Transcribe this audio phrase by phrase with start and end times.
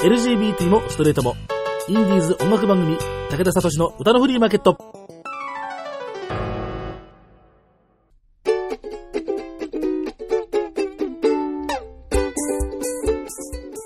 [0.00, 1.34] LGBT もストレートも。
[1.88, 2.96] インディーズ音楽番組、
[3.30, 4.76] 武田聡の歌のフリーマーケット。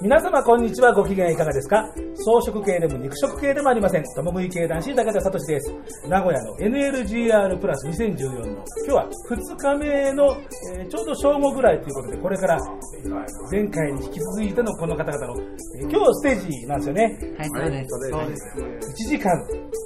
[0.03, 1.89] 皆様こんにちはご機嫌いかがですか？
[2.23, 5.75] 草食系でも肉食系でもありません共食い系男子武田聡です
[6.09, 10.37] 名古屋の NLGR プラス2014の今日は2日目の、
[10.77, 12.59] えーちょうど正午ぐらいということでこれから
[13.05, 15.41] えー前回に引き続いてのこの方々の、
[15.81, 17.49] えー今日ステージなんですよねはい、
[17.89, 18.53] そうです。
[18.55, 19.05] そうです。
[19.05, 19.33] 1時間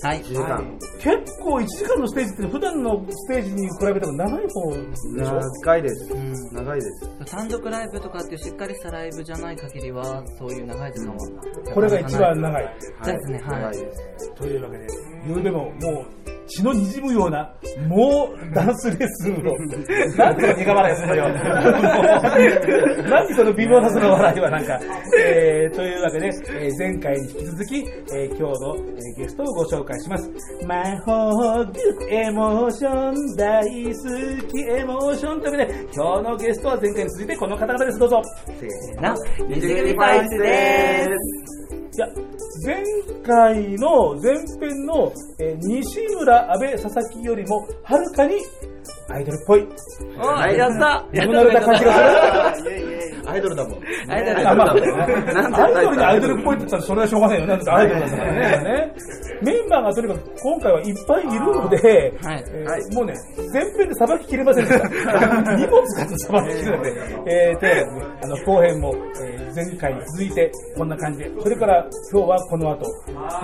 [0.02, 0.22] はい。
[0.22, 0.78] 時間。
[1.00, 5.40] 結構1時間のステージって普段のステージに比べても長い方でしょ？
[5.62, 6.12] 長いです。
[6.12, 7.24] うん長いです。
[7.26, 11.18] 単独ライブとかっていうしっかりしたライブじゃない限りは、そういう長い時間は。
[11.74, 13.60] これが一番長いですね、はい。
[13.62, 14.34] 長いです。
[14.34, 14.86] というわけで、
[15.26, 17.52] ゆうべももう血の滲むような、
[17.88, 19.56] もうダンスレッスンを、
[20.16, 21.28] なんとか苦笑いするのよ。
[23.08, 24.78] 何その微妙なその笑いはなんか。
[25.18, 27.76] えー、というわけで、えー前回に引き続き、
[28.14, 30.30] えー今日の、えーゲストをご紹介します。
[30.66, 37.98] 魔法グッエモーション、大好きエモーションというわけで、今日のゲストは前回に続いてこの方々です。
[37.98, 38.22] どうぞ。
[38.46, 39.14] せーの、
[39.48, 41.08] 二次組ファイツで
[41.96, 42.06] いや、
[42.66, 42.82] 前
[43.22, 48.34] 回の前編の、えー西村、安倍、佐々木よりもはるかに
[49.08, 49.66] アイドルっぽい。
[49.76, 50.04] す。
[50.18, 53.06] おやった自分のれた感じがする。
[53.26, 53.80] アイドルだもん。
[54.08, 57.52] アイドルあまあ、なんでアイドルにアイドルっぽいって言ったらそれはしょうがないよね。
[57.52, 58.40] アイドルだからね。
[58.64, 58.94] ね
[59.42, 61.76] メンバーがとにかく今回はいっぱいいるので、
[62.22, 63.14] はいえーはいもうね、
[63.52, 64.88] 前編でさばききれませんでした。
[65.56, 66.92] 荷物がさばききれなくて、
[67.26, 72.84] えー、というわけでねあの後編も、えー前回に続いてこんな感じで、それから今日はこの後、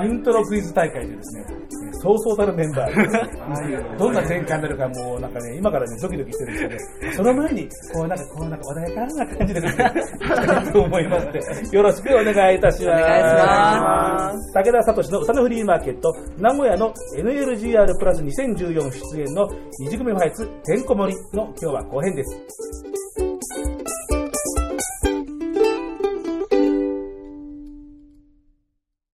[0.04, 1.62] イントロクイズ大会でですね、えー
[2.02, 11.40] そうそうたるメンバー どんな展開になるかもうなんかね、今からね、ドキドキしてるんですけど、その前に、こうなんか、こうなんか穏やかな感じでね、と思いますので、
[11.76, 13.02] よろしくお願いいたします。
[13.02, 19.48] お願いします武田聡の歌のフリーマーケット、名古屋の NLGR プラス2014出演の
[19.80, 22.92] 二次組ファイツてんこ盛りの今日は後編です。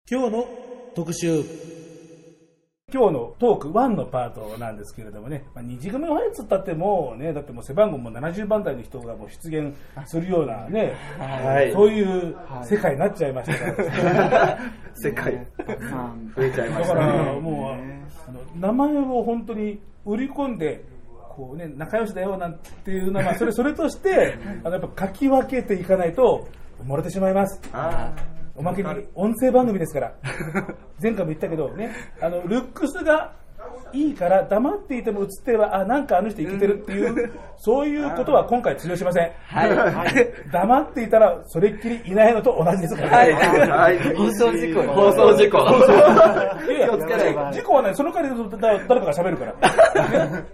[0.08, 0.48] 今日の
[0.94, 1.75] 特集。
[2.96, 9.76] 今日のトーク1のパートなんですけれどもね、まあ、二次組ファイツったってもうね、だってもう背番号も70番台の人がもう出現
[10.06, 11.72] するようなね、はい。
[11.74, 12.34] そういう
[12.64, 14.58] 世界になっちゃいましたから、
[14.94, 15.46] 世界、
[16.34, 17.40] 増えちゃいましただからね。
[17.40, 20.82] もう、あの名前を本当に売り込んで、
[21.36, 26.48] こうね、仲良しだよなんていうのは、まあそれそれとして、あのやっぱ書き分けていかないと、
[26.82, 27.60] 漏れてしまいます。
[28.56, 30.14] あおまけに音声番組ですから。
[31.00, 33.34] 前回も言ったけどね、あの、ルックスが
[33.92, 39.30] いいから黙っていても映ってれば、あ、なんかあの人いけてるっていう、そういうことは今回通用しません。
[39.46, 40.50] はい。
[40.52, 43.16] 黙っていたら、それっきりいないのと同じですから。
[43.18, 44.16] はいはい。
[44.16, 45.58] 放送事故放送事故。
[46.66, 49.52] いやいや気をつけないと事故はね、その代わりだ誰かが喋るから。
[49.52, 49.58] ね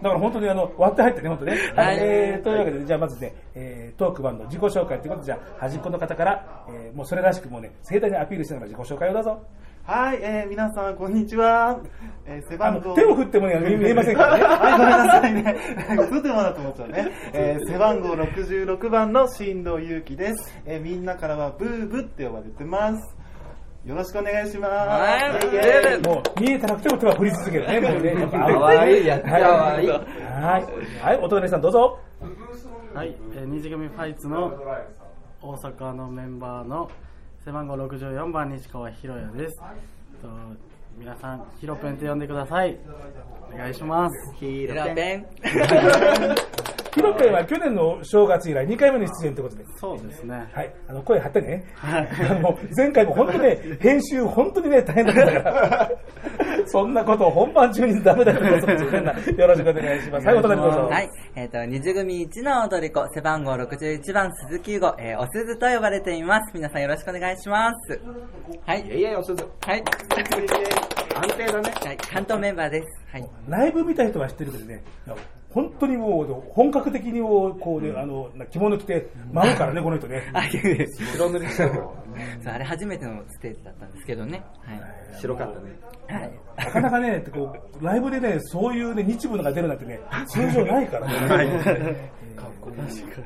[0.02, 1.52] だから本当にあの、割って入ってね、本当ね。
[1.74, 9.42] はいえーというわけで、じゃあまずね、えートーク版の自己紹介ということで、じゃあ端っこの方から、えーもうそれらしくもうね、盛大にアピールしながら自己紹介をどうぞ。
[9.84, 11.80] はい、えー、皆さん、こんにちは。
[12.24, 12.94] えー、背番号。
[12.94, 14.44] 手を振ってもね、見 見えませんからね。
[14.44, 15.56] はい、ごめんなさいね。
[15.90, 17.10] 映ってもだと思っちゃうね。
[17.32, 20.62] えー、背番号66番の新藤祐樹です。
[20.66, 23.16] えー、みんなからはブーブって呼ばれてます。
[23.84, 24.72] よろしくお願いします。
[24.72, 28.14] はいイエーイもう見えたなくても手は振り続けるね、 もうね。
[28.20, 30.02] やっぱかわいいやつはいかわいいはい。
[31.02, 31.98] はい、お隣さんどうぞ。
[32.94, 34.52] はい、えー、二次組ファイツの
[35.42, 36.88] 大阪のメンバーの
[37.44, 39.60] 背番号64番西川博也です。
[40.94, 42.78] と皆さん、ヒロペンと呼んでください。
[43.52, 44.34] お願いします。
[44.36, 45.26] ヒロペン。
[46.94, 49.64] ヒロペンは去年の正月以来2回目の出演ということで。
[49.76, 50.46] そうですね。
[50.52, 51.64] はい、あの声張ってね。
[51.74, 55.90] はい あの前回も本当ね、編集本当にね、大変だったから。
[56.66, 60.26] そんなことを本番中にダメだよ、よろしくお願いします。
[60.26, 60.88] はい、お隣どうぞ。
[60.90, 61.08] はい。
[61.34, 66.52] えっ、と、二次組一の踊り子、背番号61番鈴木優吾、えー、おすずと呼ばれています。
[66.54, 68.00] 皆さんよろしくお願いします。
[68.66, 68.86] はい。
[68.86, 69.46] いやいや、おすず。
[69.66, 69.82] はい。
[71.14, 71.70] 安定だね。
[71.84, 71.96] はい。
[71.96, 72.86] 関東メンバーです。
[73.12, 73.30] はい。
[73.48, 74.82] ライブ見た人は知ってるけどね、
[75.50, 80.30] 本当にもう、本格的にもう、こうね、あの、着物着て、舞うからね、この人ね。
[80.32, 81.74] あ、いえいえ白塗りしたの。
[82.42, 84.42] そうあれ初めてのステージだったんですけどね。
[84.64, 85.20] はい。
[85.20, 85.78] 白かったね。
[86.08, 86.32] はい。
[86.56, 91.28] なかなかね、こう、ライブでね、そういうね、日舞のが出るなんてね、通常ないからね。
[91.28, 91.46] はい。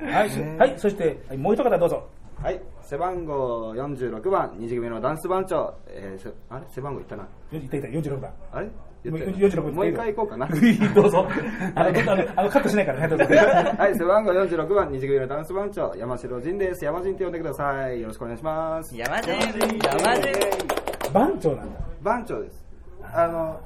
[0.01, 2.09] はい、はい、そして、はいもう一方どうぞ。
[2.43, 6.65] はい、背番号46番、二次組のダンス番長、えー、せあれ？
[6.71, 7.27] 背番号いったな。
[7.53, 8.33] いたいた、46番。
[8.53, 8.67] あれ？
[8.67, 8.73] も
[9.17, 9.75] う言ったよ46番。
[9.75, 10.47] もう一回行こうかな。
[10.95, 11.27] どうぞ。
[11.75, 13.17] あの、あのあのカットしないからね。
[13.77, 16.85] はい、背番号46番、二次組のダンス番長、山城仁です。
[16.85, 18.01] 山仁って呼んでください。
[18.01, 18.97] よろしくお願いします。
[18.97, 21.81] 山人山人番長なんだ。
[22.03, 22.65] 番長です。
[23.03, 23.61] あの、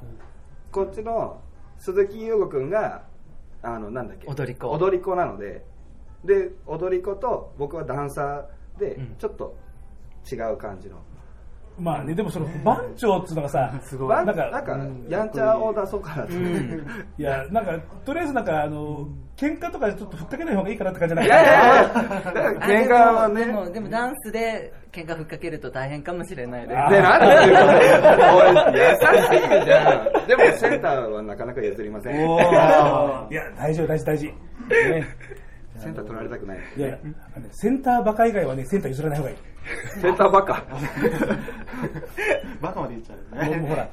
[0.71, 1.39] こっちの
[1.77, 3.03] 鈴木優吾くんが、
[3.61, 4.27] あの、なんだっけ？
[4.27, 5.63] 踊り子踊り子なので、
[6.25, 9.55] で、踊り子と僕はダンサーでうん、ちょっと
[10.31, 10.97] 違う感じの。
[11.79, 14.77] まあね、でもその番長っつうのがさ、 すごい番なんかなんか、
[15.09, 16.33] やんちゃを出そうかなと。
[16.33, 16.85] うん
[17.17, 19.07] いや、 なんか、とりあえずなんか、あの、
[19.37, 23.45] 喧嘩とかちょっとふっかけない方がいいかなって感じじゃないいやいやいや、喧嘩はね。
[23.45, 30.27] でもでもダンスで喧嘩ふっかけると大変かもしれないですあで、なんで 優しいじゃん。
[30.27, 32.15] でもセンターはなかなか譲りません。
[32.15, 34.27] いや、大事よ、大事、大事。
[34.27, 34.35] ね
[35.81, 36.59] センター取られたくない。
[36.77, 36.99] いやいや、
[37.35, 39.37] あのねセンターバカ以外はね、センター譲らない方がいい。
[40.01, 40.63] センターばっか。
[42.61, 43.57] バカまで言っちゃうね。
[43.57, 43.89] もうほら、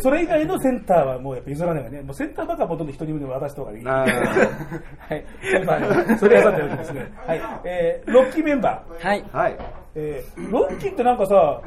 [0.00, 2.02] それ以外のセンターはもうやっぱ譲らないわね。
[2.02, 3.84] もうセンターバカはほとんど人に渡した方がいい。
[3.84, 5.24] はい。
[5.64, 7.12] まあ、それはさておきですね。
[7.26, 7.40] はい。
[7.64, 9.06] えー、ロッキーメンバー。
[9.06, 9.56] はいはい。
[9.94, 11.62] えー、ロッキーってなんかさ、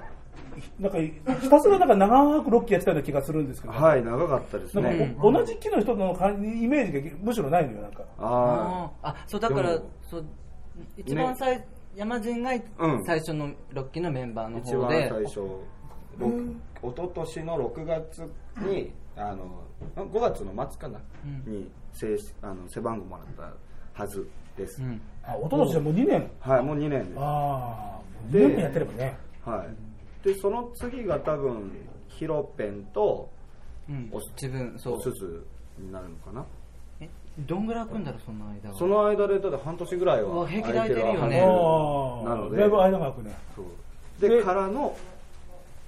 [0.80, 0.98] なんか
[1.40, 5.16] ひたすらなんか長くロッキーやってたような気がするんですけど、はい、長かったですね。
[5.22, 8.04] 同じ木の人の感じイメージがむしろないのよ、なんか。
[8.18, 10.26] ああそうだからそう
[10.98, 11.66] 一番最、
[11.96, 15.36] 山人がうん最初のロッキーのメンバーあ、の一番方で、最初、
[16.18, 19.64] ろく一昨年の6月に、あの、
[19.96, 23.26] 5月の末かな、うんに正式あの背番号もらっ
[23.94, 24.28] たはず
[24.58, 24.82] です。
[24.82, 26.32] うんあ、おととしでもう2年。
[26.40, 27.18] はい、もう2年です。
[27.18, 29.18] ああ、で2年やってればね。
[29.46, 29.91] はい。
[30.24, 31.72] で、その次が多分、
[32.08, 33.30] ヒロペンと
[33.90, 34.10] うん。
[34.12, 34.94] お自分そう。
[34.98, 35.46] おすず
[35.80, 36.46] になるのかな？
[37.00, 37.10] え？
[37.40, 38.78] どんぐらい空くんだろうその間は。
[38.78, 41.14] その間でだって半年ぐらいうはわ平気で空いてるよね。
[41.16, 42.58] 空いてあるあ、なので。
[42.58, 43.36] だいぶ間が空くね。
[43.56, 43.66] そう。
[44.22, 44.96] ででからの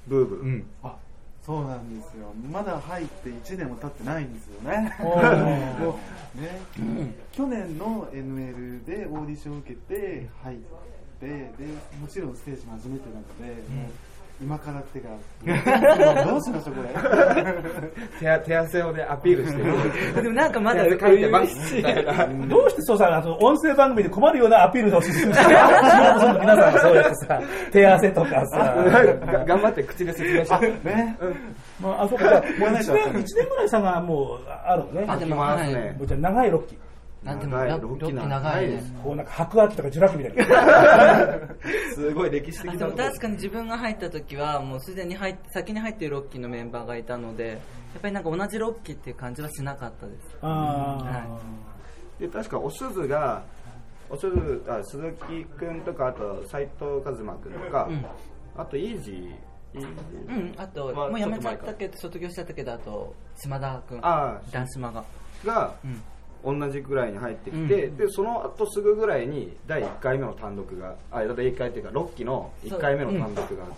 [0.07, 0.97] ブーブー、あ
[1.45, 2.33] そうなんですよ。
[2.51, 4.95] まだ入って1年も経ってないんですよね。
[4.99, 5.79] おー。
[5.85, 5.99] も
[6.37, 10.57] うね、去年の NL でオーディションを受けて入っ
[11.19, 11.51] てで
[12.01, 13.91] もちろんステージも初めてなので、もう
[14.43, 15.09] 今から手が
[16.25, 21.75] どうしましょうこれ手手汗をねアピールしてでもなんかまだ書いてます。
[21.75, 25.45] みたいなどうしてそうさ、あの、音声番組で困るようなアピールをしようとす
[26.27, 26.73] るの皆さん。
[26.73, 27.41] が そうやってさ、
[27.71, 28.57] 手汗とかさ。
[28.57, 31.17] が頑張って口で説明してね。
[31.81, 35.05] まあ、あ、そうか、じゃあ、言わない1と年、一年ぐらい差がもうあるのね。
[35.07, 35.73] あでもきますはい。
[35.73, 36.77] ね長いロッキー。
[37.23, 38.93] なんでも長いロロッキー長いです。
[39.01, 41.39] こうなんか白亜紀とかジュラ紀みたいな。
[41.95, 50.37] すごい歴史的あでも確かに自分が入った時はもうすでに入先に入ってるロッキーのメンバーがいたのでやっぱりなんか同じロッキーっていう感じはしなかったです。
[50.41, 51.37] あ
[52.19, 53.43] で確かおすずが
[54.09, 58.05] おすずあ鈴木くんとかあと斎藤和馬くんとか、うん。
[58.55, 59.15] あとイージー。
[59.75, 65.03] イージーうんあとまあもう辞めちゃったけど卒業しちゃったけどあと島田君あ男島が。
[65.45, 66.01] がうん
[66.43, 73.69] 同じぐらいに入ってきて、でその後すぐぐらいに第1回目の単独があ第1回っていうか6期の1回目の単独があっ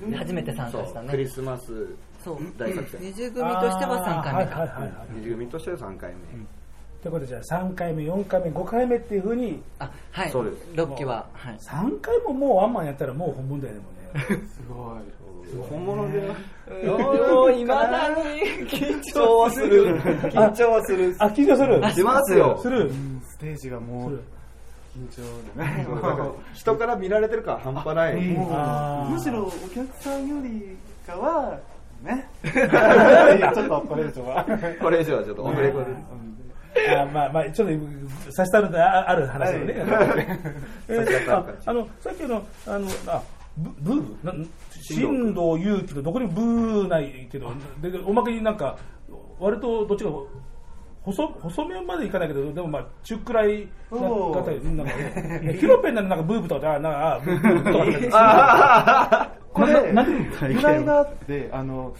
[0.00, 1.10] た、で初めて参加したそう。
[1.10, 1.86] クリねスマス
[2.24, 2.38] そう。
[2.56, 3.00] 大作戦。
[3.00, 4.90] 二重組としては3回目はいはいかはい。
[5.32, 6.18] 組としては3回目、
[7.02, 10.30] ということでじゃあ3回目、4回目、5回目っていうふうに、あはい。
[10.30, 10.66] そうです。
[10.74, 11.58] ロッキーははい。
[11.58, 14.40] 3回ももうワンマンやったらもう本物だよね、もうね。
[14.48, 14.98] すごい
[15.68, 16.20] 本物で
[16.86, 20.00] もういまだに緊張はする。
[20.00, 21.92] 緊張はするあ、緊張する。
[21.92, 22.58] しますよ。
[22.62, 22.90] する。
[23.28, 24.22] ステージがもう
[24.96, 25.22] 緊張
[25.56, 25.64] で。
[25.64, 25.86] ね
[26.54, 30.76] 人から見られてるから半端ない、むしろお客さんより
[31.06, 31.58] かは
[32.02, 32.28] ね。
[32.44, 34.46] ちょっとこれ以上は。
[34.80, 35.86] これ以上はちょっとオフレコで。
[36.96, 40.38] あまあまあ、ちょっと差し障るあある話だよね。
[41.66, 43.22] あの、さっきの、あの、あ、
[43.56, 44.16] ブブー？
[44.22, 47.52] ブな新藤祐樹とどこにブーないけど、
[47.82, 48.76] でおまけになんか、
[49.38, 50.10] 割とどっちか、
[51.02, 59.30] 細細めまでいかないけど、でもまあ、中くらいな方よなんか、ね、ヒロペンなんかブーブとか、あ、なんか、あブーブーとか。
[59.52, 59.92] これ
[61.02, 61.94] ってあの、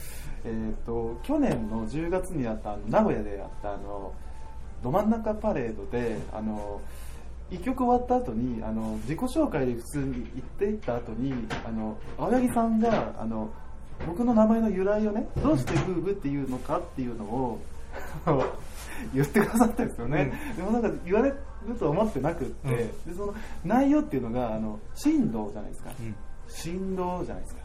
[0.45, 4.13] えー、と去年の10月にやった名古屋でやったあの
[4.83, 6.81] ど真ん中パレードであの
[7.51, 10.27] 一曲終わった後にあの自己紹介で普通に言っ
[10.59, 11.35] ていった後に
[11.67, 13.51] あの青柳さんがあの
[14.07, 17.61] 僕の名前の由来をねどうしてブーブっていうのかっていうのを
[19.15, 25.91] 言ってくださったんですよね、でもなんか言われると思ってなくって、でその内容っていうのがあの振動じゃないですか、
[26.47, 27.61] 振動じゃないですか。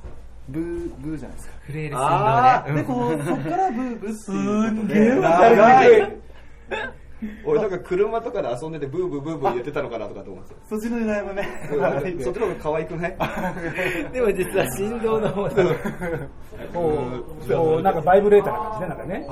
[0.48, 1.54] ブーブーじゃないですか。
[1.62, 7.04] フレールあ振動ねでこうそっからブーブーっていうことすんげえでわかりにくい
[7.45, 11.48] 俺なんか車とかで遊んでてブーブーブーブー言ってたのかなとかと思ってそっちの狙いもね
[12.24, 13.15] そっちの方が可愛くない？
[14.13, 15.63] でも実は振動の方だ。
[17.81, 19.25] なんかバイブレーターな感じね、なんかね。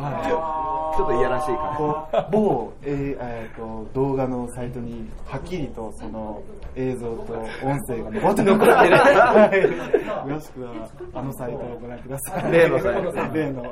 [0.96, 6.40] ちょっといやらしい感こう某、えーえーと動画のサイトにはっきりとその
[6.75, 8.72] 映像と音声が残って残ってる。
[8.74, 10.30] はい。
[10.30, 12.52] 詳しくはあのサイトをご覧ください。
[12.52, 13.34] 例のサイト。
[13.34, 13.62] 例の。
[13.63, 13.70] な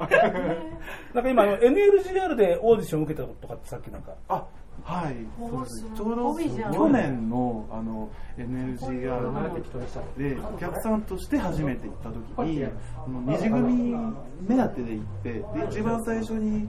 [1.22, 4.11] んか今、あの NLGR でオーディション受けたとかってさっきなんか。
[4.27, 4.46] あ
[4.84, 5.15] はい。
[5.38, 5.86] そうです。
[5.96, 6.36] ちょうど
[6.74, 9.32] 去年のあの NLGR
[10.18, 12.70] でお客さんとして初めて行った時にあ
[13.08, 13.96] の二次組
[14.48, 16.68] 目当てで行ってで一番最初に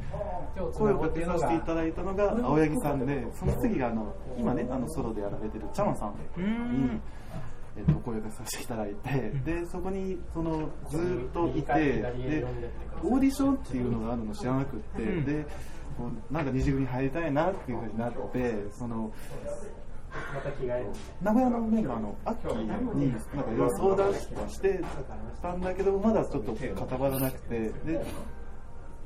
[0.75, 7.01] 声をかけさせていただいたのが青柳さんでその次があの今ねあのソロでやられてるチャマさんに。
[7.75, 12.45] えっと声をかけさせていただいて、でそこにそのずーっといてで
[13.03, 15.47] オーディションっていうのがあるの知らなくって、で
[15.97, 19.13] こうなんか二次組に入りたいなっていうふうになってその
[21.23, 24.15] 名古屋のメンバーのアッキーになんかいろいろ相談は
[24.49, 24.81] して
[25.41, 28.05] たんだけどまだちょっと固まらなくてで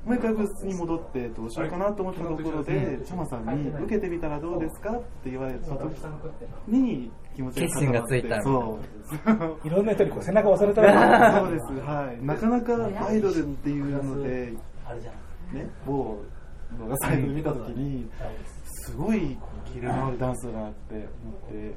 [0.05, 5.99] もう一回部室に戻ってどうしようかなと思ったところでチャマさんに受けてみたらどうですかって言われた時
[6.69, 8.79] に気持ちが決心がついたそ
[9.65, 9.67] う。
[9.67, 12.25] いろんな人にこう背中を押されたら、そうです、はい。
[12.25, 14.53] なかなかアイドルっていうので、
[15.53, 16.19] ね、某
[16.79, 18.09] 動画サイトで見たときに、
[18.65, 19.37] すごい
[19.73, 21.07] キレのあるダンスがあって、思っ
[21.49, 21.75] て、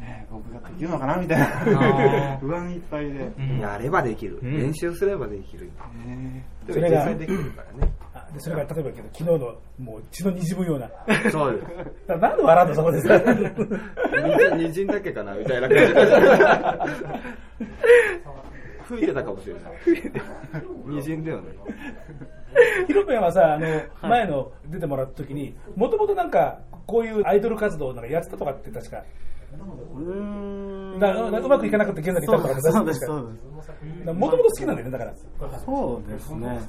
[0.00, 1.46] ね、僕ができるのかなみたいな
[2.38, 3.32] 不安いっぱいで。
[3.36, 4.56] じやればできる、ん。
[4.56, 5.66] 練習すればできる。
[6.06, 7.92] ねでも実それが際できるからね。
[8.14, 9.38] あでそれから例えばけど、昨日の
[9.78, 10.88] もう血の滲むような。
[10.88, 11.66] だかそうです。
[12.06, 13.00] らなんで笑うのそこで。
[13.08, 13.18] さ。
[14.56, 16.00] にじんだけかなみたいな感じで
[18.88, 19.62] 吹いてたかもしれない
[20.96, 21.48] にじんだよね
[22.86, 23.66] ヒロペンはさ、あの、
[24.02, 29.04] 前の出てもらった時に、もともとなんか、こういうアイドル活動なんかやってたとかって確か、
[29.94, 34.12] うーんななうまくいかなくて現在に至ったとかそうです、そうです。
[34.12, 35.14] もともと好きなんだよね、だから。
[35.58, 36.60] そうですね。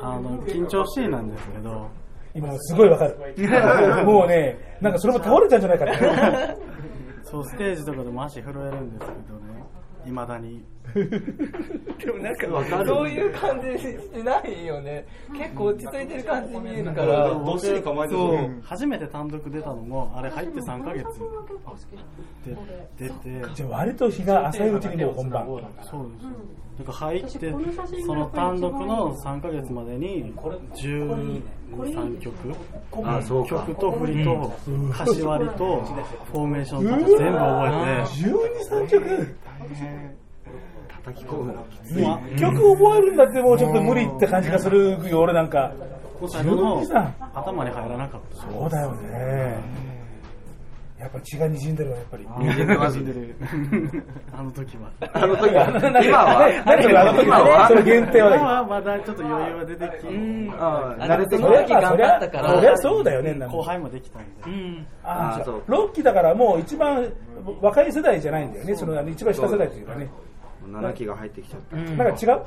[0.00, 1.88] あの、緊張しいなんですけど、
[2.34, 3.16] 今すごいわかる。
[4.04, 6.70] もうね、なんかそれも倒れちゃうんじゃないかって。
[7.22, 9.49] そう、ステージとかでも足震えるんですけどね、
[10.06, 10.64] いまだに。
[10.94, 15.06] でもなんか、そういう感じしないよね。
[15.36, 17.28] 結構落ち着いてる感じに見えるから。
[17.28, 18.36] どっしり構えてそう。
[18.36, 21.04] る、初めて単独出たのも、あれ入って3ヶ月。
[22.44, 22.56] で
[22.98, 25.46] 出て、じゃあ割と日が浅いうちにもう本番。
[25.46, 26.69] そうです。
[26.80, 27.54] なんか入って、
[28.06, 31.42] その単独の3ヶ月までに12、
[31.74, 32.34] 3曲。
[33.04, 33.56] あそうか。
[33.66, 34.50] 曲と振りと
[34.88, 35.84] 歌詞割りと
[36.32, 37.70] フォーメーションとか全部覚え
[38.02, 39.36] て、12、3曲。
[41.04, 41.66] 叩き込むの
[42.38, 45.72] 曲覚えるんだってもうちょっと無理って感じがするよ、俺なんか。
[46.28, 48.42] 最後の12さ頭に入らなかった。
[48.50, 49.99] そうだよね。
[51.00, 52.26] やっぱ血が滲んでるわ、やっぱり。
[52.26, 53.34] にじんでる。
[54.36, 54.90] あの時は。
[55.14, 56.62] あの時はあの何今は？
[56.66, 57.68] 何それあの時今は？
[57.68, 58.44] それ限定は今ね。
[58.52, 60.54] はまだちょっと余裕が出てきうん。
[60.58, 62.54] ああ慣れてきその時頑そりゃ張ったから。
[62.54, 64.28] そりゃそうだよね、なんか後輩もできたんで。
[64.46, 64.86] うん。
[65.02, 67.10] あああそうロッキーだからもう一番
[67.62, 70.08] 若い世代じゃないんだよね、そのあの一番下世代っていうかね。
[70.68, 72.40] 7期が入ってきちゃったうんなんか違う？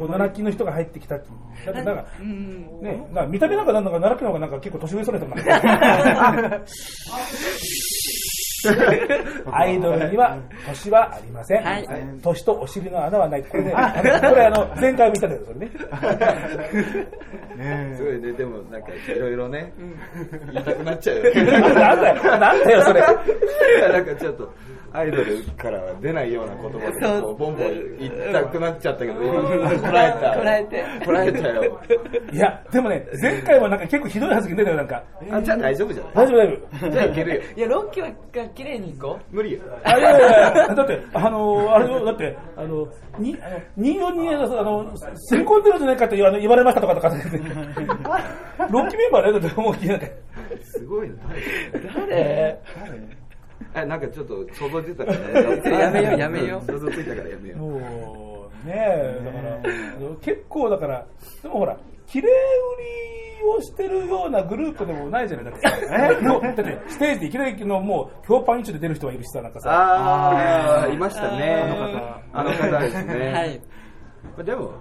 [0.00, 1.26] 奈良期の人が入ってきたって。
[1.66, 2.80] だってなんか、うん。
[2.82, 6.60] ね、なんか見た目なんかなんだか奈良期の方がなんか結構年上そうな人なんだ
[9.52, 11.62] アイドルには年はありません。
[11.64, 11.86] はい。
[12.22, 13.42] 年とお尻の穴はない。
[13.44, 13.92] これね、あ
[14.22, 15.70] のこれあの、前回見たんだけど、それね。
[17.96, 18.32] すごいね。
[18.32, 19.72] でもなんかいろいろね。
[20.52, 21.22] 言いたくなっちゃうよ。
[21.34, 21.44] ね
[21.74, 23.00] なんだよ、なんだよ、それ。
[23.00, 23.04] い
[23.82, 24.52] やなんかちょっと
[24.92, 26.78] アイドルからは出ないような言葉
[27.18, 30.36] でこうボンボン言いたくなっちゃったけど今こらえた。
[30.38, 30.84] こらえて。
[31.04, 31.80] こらえたよ。
[32.32, 35.02] いや、でもね、前回はなんか結構ひどい発言出たよ、なんか。
[35.30, 36.12] あじゃあ大丈夫じゃない？
[36.14, 36.56] 大丈夫、大丈
[36.86, 36.90] 夫。
[36.90, 37.42] じゃあいけるよ。
[37.56, 38.08] いや、ロッキーは
[38.56, 39.60] 綺麗にいこ無理よ。
[39.84, 44.92] あいやいやいや、だって、あの、あれよ、だって、あの、に、あの、24に、あの、
[45.30, 50.06] 吸い込んでるんじゃないかって言わ言われましたとかとかって、ロッキーメンバーだよ、だって思いっきりなんか。
[50.62, 51.14] すごいな。
[51.14, 51.18] う。
[51.94, 52.58] 誰？
[53.74, 55.40] えなんかちょっと想像出たから
[55.78, 56.66] やめようやめよう。
[56.66, 57.60] 想像ついたからやめよう、
[58.66, 58.74] ね。
[58.76, 61.06] え、だから、結構だから、
[61.42, 62.32] でもほら、綺麗売
[63.42, 65.62] りをしてるようなグループでもないじゃない、だって。
[66.46, 69.70] だって、ステージでいきなりのもう、評判一丁で出る人がいるしさ、なんかさ。
[69.70, 71.64] ああいましたね。
[72.32, 72.78] ああの方。
[72.78, 73.32] ですね。
[73.32, 73.60] はい。
[74.36, 74.72] まあでも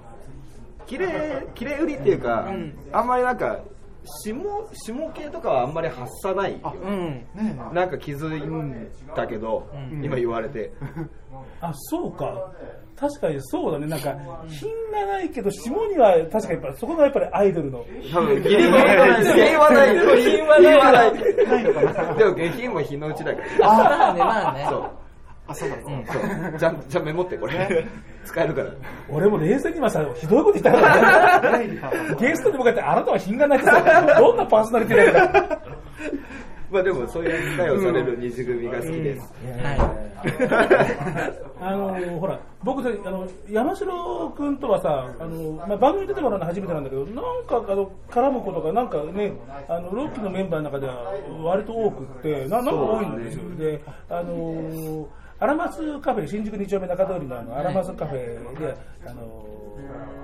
[0.86, 2.48] 綺麗綺麗売りっていうか、
[2.92, 3.60] あんまりなんか
[4.06, 4.34] 下
[4.74, 6.76] 下系とかはあんまり発さないよ。
[6.84, 7.28] うん。
[7.36, 9.68] ねなんか気づいたけど、
[10.02, 10.72] 今言われて。
[11.62, 12.52] あ、そうか。
[12.96, 13.88] 確かにそうだね。
[13.88, 14.16] なんか、
[14.48, 17.86] 品がないけど、下には確かにやっぱりそこがやっぱりアイドルの。
[18.14, 19.26] 多分義理はない。
[19.26, 20.78] 義理はない。
[20.78, 22.18] はない。
[22.18, 24.68] でも下品も日のうちだからまあね、まあね。
[24.70, 25.05] そう
[25.48, 26.58] あそうだそう。
[26.58, 27.88] じゃあじゃあメモってこれ。
[28.26, 28.72] 使えるから。
[29.10, 31.80] 俺も冷静に今さ、ひどいこと言ったからね。
[32.20, 35.60] ゲストに向かって、あなたは品がないってさ、どんなパーソナリティだよ。
[36.72, 39.96] まあでもそういう扱いをされる二次組が好きです、は
[41.62, 49.32] あのほら、僕さ、あの山城君とはさ、あのまあ、番組に出てもらうのは初めてなんだけど、なんかあの絡むことが、なんかね、
[49.70, 53.56] あのロッキーのメンバーの中では割と多くって、ななんか多いんですよ。
[53.58, 55.08] で、あの
[55.40, 58.76] アラマスカフェ、新宿2丁目中通りのあのアラマスカフェで、
[59.06, 59.78] あの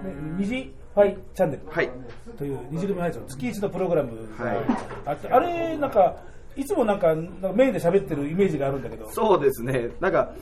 [0.04, 1.64] ね、虹ファイチャンネル。
[1.70, 1.90] はい。
[2.38, 4.58] という二次組配信の月一のプログラムがはい。
[5.06, 6.18] あって、あれ、なんか、
[6.56, 9.90] いつもなんか、なんかメインで喋ってるイメージがあるんだけど、そうですね。
[10.00, 10.34] なんか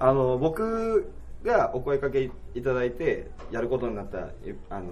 [0.00, 1.10] あの僕
[1.42, 4.86] がお声かけいただいてやることになったゆあの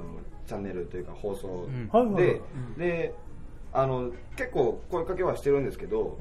[0.46, 2.40] チャンネルというか放送はいはいで、
[2.78, 3.14] で
[3.72, 6.18] あの結構声かけはしてるんですけど、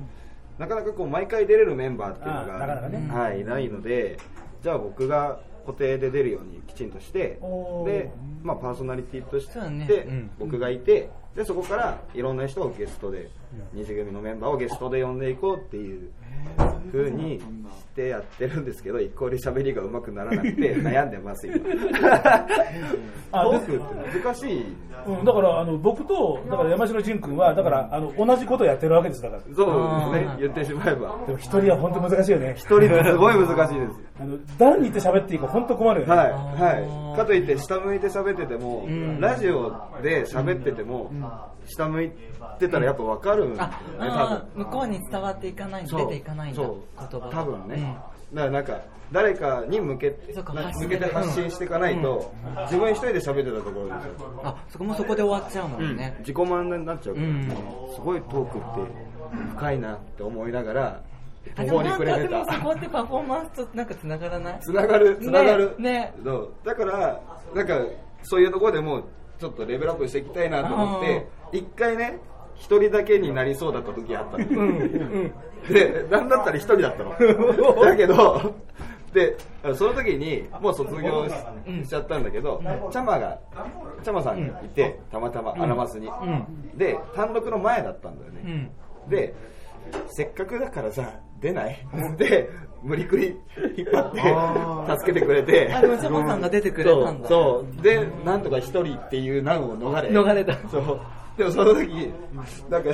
[0.57, 3.07] なかなかこう毎回出れるメンバーっていうのあがなかなかね。
[3.11, 4.17] はい、ないので
[4.61, 7.39] じゃあ僕が固定で出るようにきちんとして
[7.85, 8.11] で、
[8.43, 10.07] まあ、パーソナリティとして
[10.39, 13.29] 僕がいてでそこからいろんな人をゲストで
[13.73, 16.11] 二次組のメンバーをゲストで呼んでいこうっていう
[16.91, 17.43] 風にし
[17.95, 21.57] てやってるんですけど一向に喋りが上手くならなくて 悩んでます今。
[23.77, 24.75] って難しい。
[25.07, 29.41] うん、だからあの僕とだから山城仁君はだからあの同じことをやってるわけですだから。
[29.41, 29.67] でそう
[30.13, 30.37] ですね。
[30.39, 31.17] 言ってしまえば。
[31.17, 32.53] も一人は本当難しいよね。
[32.55, 34.05] 一人すごい難しいです。
[34.19, 37.17] あの誰に言って喋っていいか本当困るよね、はい、はい。
[37.17, 39.19] かといって下向いて喋ってても、ん。
[39.19, 39.71] ラジオ
[40.01, 41.11] で喋ってても、
[41.65, 42.31] 下向いて
[42.69, 45.85] たらやっぱ分かるんですよね、向こうに伝わっていかない。
[45.85, 46.75] 出ていかないんだ、そう。
[46.99, 47.31] 言葉が。
[47.31, 47.97] 多分ね。
[48.33, 48.79] だからなんか、
[49.11, 52.33] 誰かに向け向けて発信していかないと、
[52.63, 53.93] 自分一人で喋ってたところで
[54.43, 56.15] あ、そこもそこで終わっちゃうもんね。
[56.19, 57.49] 自己満になっちゃうから、うん。
[57.93, 58.91] すごいトークって
[59.51, 61.01] 深いなって思いながら、
[61.55, 62.79] あ途方に暮れてでもなんかでもそこた。
[62.79, 64.59] ってパフォーマンスとなんかつながらない？
[64.61, 65.75] つながる、つながる。
[65.77, 65.91] ね。
[65.91, 66.53] ねそう。
[66.65, 67.21] だから、
[67.53, 67.79] なんか、
[68.23, 69.03] そういうところでも、
[69.37, 72.19] ちょっとレベルアップしていきたいなと思って、一回ね、
[72.57, 74.45] 一人だけになりそうだった時あったの。
[75.67, 77.11] で、なんだったら一人だったの。
[77.81, 78.53] だけど、
[79.13, 79.37] で、
[79.75, 81.33] その時に、もう卒業し
[81.85, 83.39] しちゃったんだけど、チャマが、
[84.03, 86.09] チャマさんがいて、たまたまアラマスに。
[86.75, 88.41] で、単独の前だったんだよね。
[89.05, 89.09] うん。
[89.09, 89.33] で、
[90.07, 91.77] せっかくだからさ、出ない？
[92.17, 92.49] で、
[92.81, 93.39] 無理くり
[93.77, 95.73] 引っ張って、助けてくれて。
[95.73, 97.27] あ、でもチャボさんが出てくれたんだ。
[97.27, 97.83] そうそう。
[97.83, 100.09] で、なんとか一人っていう難を逃れ。
[100.09, 100.99] 逃れたそう。
[101.37, 102.11] でもその時、
[102.69, 102.89] なんか、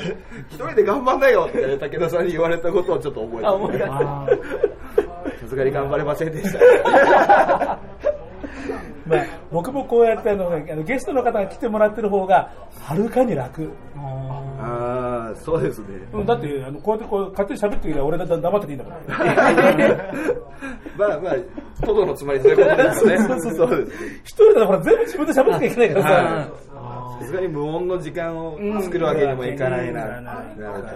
[0.49, 4.27] 一人で頑張んなよって武田さんに言われたことをちょっと覚えてあ
[5.41, 6.59] さすがに頑張れませんでした。
[9.05, 12.51] まあ、僕もこうやってあのあのゲストの方が来てもらってる方が
[12.81, 15.87] はるかに楽、ああ、そうですね。
[16.13, 19.31] うん、だってあのこうやってこう勝手に喋ってるよりは俺が黙ってていいんだから
[21.09, 21.35] まあまあ、
[21.85, 23.17] トドのつまりそういうことですね。
[23.17, 24.05] そうそうそうです。
[24.23, 26.70] 一人だとほら全部自分で喋ってなきゃいけないからさ、はい
[27.19, 30.17] さすがに無音の時間を作るわけにもいかないな。
[30.17, 30.87] うんなるほど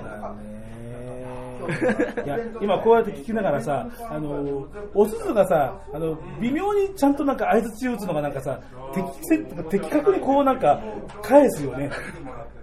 [2.25, 8.60] いや今こうやって聞きながらさ、あのおすずがさあの微妙にちゃんとなんか相槌打つのがなんかさ
[8.93, 10.80] 適切的確にこうなんか
[11.23, 11.89] 返すよね。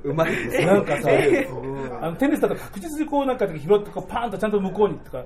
[0.04, 0.66] うまいですね。
[0.66, 1.08] なんかさ、
[2.00, 5.24] あのテニスだと確実にこうなんか拾ってこうパーンとちゃんと向こうにとか。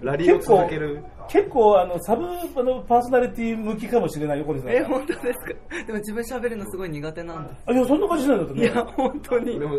[0.00, 0.96] ラリーを続ける。
[0.96, 5.46] 結構結構あのサブあのパーソナリティ向きかもしれないよこれさえ、本当ですか？
[5.86, 8.60] でも自分喋るのすごい苦手なんであいやそんな感じなんだってす。
[8.60, 9.58] いや、本当に。
[9.60, 9.66] で。
[9.66, 9.78] も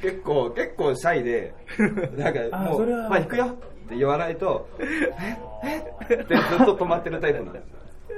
[0.00, 1.52] 結構結構シャイで
[2.16, 3.08] なんかもうれは。
[3.10, 5.36] まあ行くよって言わないとえ
[6.10, 7.64] えってずっと止まってるタイプなんです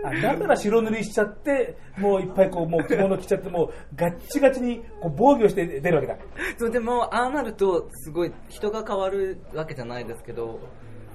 [0.05, 6.17] あだから白塗りしちゃってもういっぱいこうもう着物着ちゃってもうガッチガチにこう防御して出るわけだ。
[6.59, 10.59] そう、でも、ああなると、すごい人が変わるわけじゃないですけど、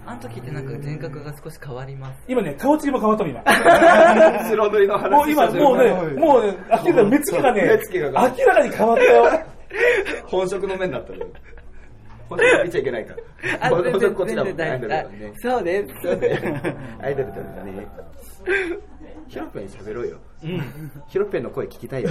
[0.07, 2.23] あの時ってなんか人格が少し変わります。
[2.27, 3.43] 今ね顔つきも変わったもん今。
[4.49, 9.45] 白塗りの話もう今もうねもうね明らかに目つきがね目つきが変わる明らかに変わったよ。
[10.25, 11.27] 本職の面だったのよ
[12.29, 13.67] 本職見ちゃいけないから。
[13.67, 15.33] あ、本職こっちだもんアイドルだね。
[15.41, 15.93] そうです。
[17.01, 17.87] アイドルだからね。
[19.27, 20.17] ヒロペン喋ろうよ。
[21.07, 22.09] ヒロペンの声聞きたいよ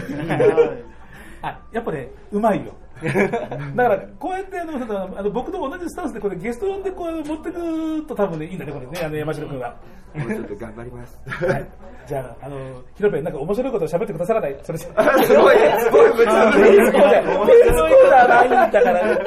[1.43, 9.77] あやっぱねうまいよだからこうやってあのあの僕と同じスタンスでこれゲスト呼んでこう持ってくと多分ねいいんだねこれねあの山城君は、
[10.15, 11.19] もうちょっと頑張ります。
[11.27, 11.67] はい、
[12.07, 14.57] じゃああのヒロペンなんか面白いことを喋ってくださらない？
[14.63, 16.53] それじゃあすごい、すごい、むちゃ。
[16.53, 18.29] そうだよそうじゃ。
[18.29, 19.19] ないんだから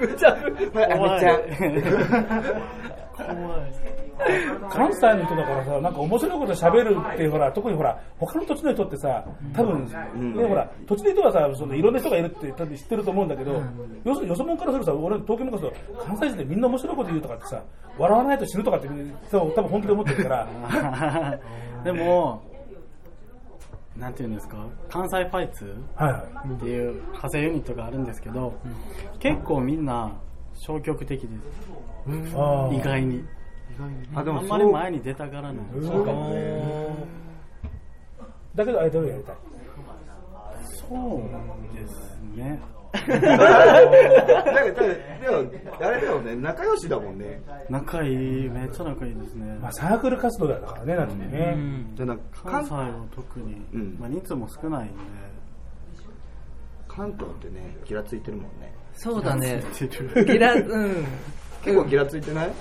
[0.00, 0.66] むちゃ、め
[1.20, 1.30] ちゃ。
[3.16, 9.24] 関西の人だからさ、なんか面白いこと喋るって、ほら、特にほら、他の土地の人ってさ、
[9.54, 9.84] 多分、
[10.34, 13.62] ね、ほら、土地の人はさ、そのいろんな人がいるって多分知ってると思うんだけど、よ
[14.14, 15.72] そよそ者からするとさ、俺、東京の人、
[16.04, 17.62] 関西人でみんな面白いこと言うとかってさ、
[17.98, 18.88] 笑わないと死ぬとかって、
[19.30, 21.38] そう多分本気で思ってるから、
[21.84, 22.42] でも、
[23.96, 24.56] なんていうんですか、
[24.90, 26.52] 関西ファイツはいはい。
[26.52, 28.54] っていう派生ユニットがあるんですけど、
[29.18, 30.12] 結構みんな
[30.54, 31.28] 消極的で
[32.08, 33.24] 意外に。
[34.14, 35.64] あ、であんまり前に出たがらない。
[35.82, 37.06] そうかも
[38.54, 39.36] だけど、アイドルやりたい？
[40.88, 42.60] そうですね。
[42.92, 47.42] だけど、だけどでも、あれだよね、仲良しだもんね。
[47.68, 49.68] 仲いい、めっちゃ仲いいですねま。
[49.68, 51.58] あ、サークル活動だからね、なんてね。
[51.94, 54.94] じゃあなんか関西は特に、うんまあ、人数も少ないんで、
[56.88, 58.72] 関東ってね、ギラついてるもんね。
[58.94, 59.62] そうだね。
[60.26, 61.04] ギラ、うん。
[61.66, 62.52] 結構ギラついてない？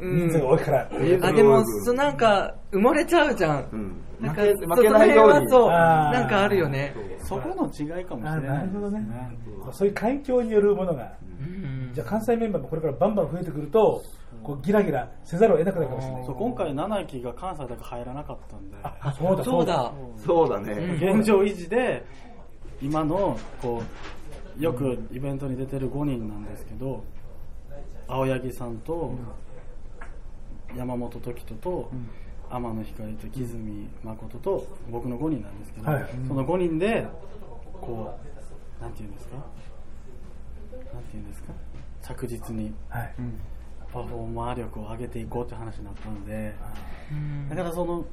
[0.00, 0.88] 人数が多いから。
[1.22, 3.68] あ、でも、そうなんか、埋もれちゃうじゃん。
[3.72, 4.02] うん。
[4.20, 5.32] なんか負け、負けないように。
[5.32, 6.94] その辺はそう、なんかあるよね。
[7.20, 9.72] そこの違いかもしあれなないるほどねですね。。
[9.72, 11.12] そういう環境によるものが。
[11.40, 14.02] うんじゃあ関西メンバーもこれからバンバン増えてくると、
[14.42, 16.26] こうギラギラせざるを得なくなるかもしれない。
[16.26, 19.92] そう今回、七期が関西だけ入らなかったんで、あ、そうだそうだ。
[20.18, 20.72] そうだね。
[21.00, 22.04] 現状維持で、
[22.82, 23.82] 今の、こ
[24.58, 27.02] う、よくイベントに出てる5人なんですけど、
[28.08, 29.12] 青柳さんと、
[30.76, 31.90] 山本時人と、
[32.50, 36.06] 天野光と木住誠と僕の5人なんですけど、はい。
[36.28, 37.06] その5人で
[37.80, 38.16] こ
[38.80, 39.36] うなんていうんですか？
[40.94, 41.52] なんていうんですか？
[42.02, 43.14] 着実にはい。
[43.92, 46.54] パフォーマー力を上げていこうって話になったので
[47.48, 48.04] だからその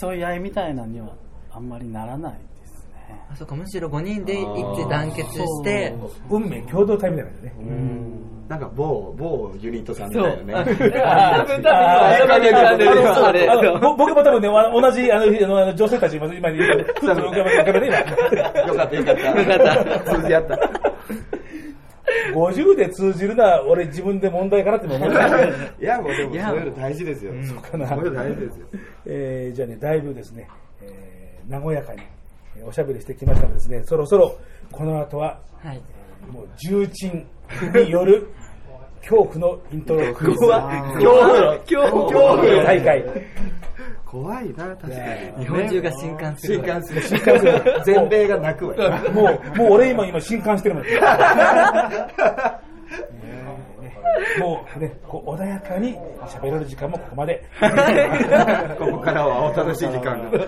[0.00, 1.14] 競い合いみたいなのには
[1.52, 2.40] あんまりならない
[3.32, 5.94] あ、そうか、むしろ5人で一致団結して、
[6.30, 7.54] 運命共同体みたいな感じね。
[8.48, 10.76] なんか某、某ユニットさんみたいなね。
[13.96, 17.98] 僕も 多分ね、わ同じあの女性たち、今、今、今、ふっと浮かべ浮かべて今。
[18.68, 19.40] よかったよかった。
[19.40, 20.70] よかった通じ合った。
[22.34, 25.10] 50で通じるのは俺自分で問題かなって思う。
[25.80, 27.32] いや、もうでもそういうの大事ですよ。
[27.44, 28.66] そうかなそういうの大事ですよ。
[29.06, 30.48] えーじゃあね、だいぶですね、
[30.82, 32.06] えー和やかにえー
[32.66, 34.36] おしゃべりしてきましたのでですね、そろそろ
[34.70, 35.82] この後は、はい。
[36.30, 37.26] もう重鎮
[37.74, 38.28] による
[39.00, 40.40] 恐怖のイントロ クイズ。
[40.40, 43.04] 怖い恐怖の、恐怖恐怖の大会。
[44.06, 44.88] 怖いな、確か
[45.38, 45.44] に。
[45.44, 46.66] 日本中が震撼するわ。
[46.66, 48.74] 新幹線、新幹線、全米が泣くわ。
[49.12, 50.84] もう、もう俺今、今、震撼してるもん。
[54.40, 57.44] もうね、こう穏やかに喋れる時間もここまで。
[58.78, 60.46] ここからはお楽しい時間が。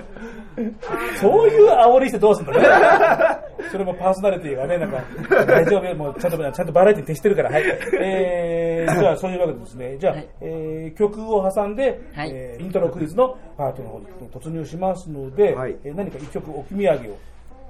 [1.21, 3.47] そういう煽りしてどうすんだね。
[3.71, 5.03] それもパーソナリティがね、なんか、
[5.45, 7.63] 大丈夫、もうちゃんと、ちゃんとバラエティに徹してるから、はい。
[8.01, 17.17] えー、じゃあそういうわけでですね、じゃあ、はいえー曲を挟んで、はいえーイントロクイズのパートの方に突入しますので、はいえー何か一曲お決め上げを。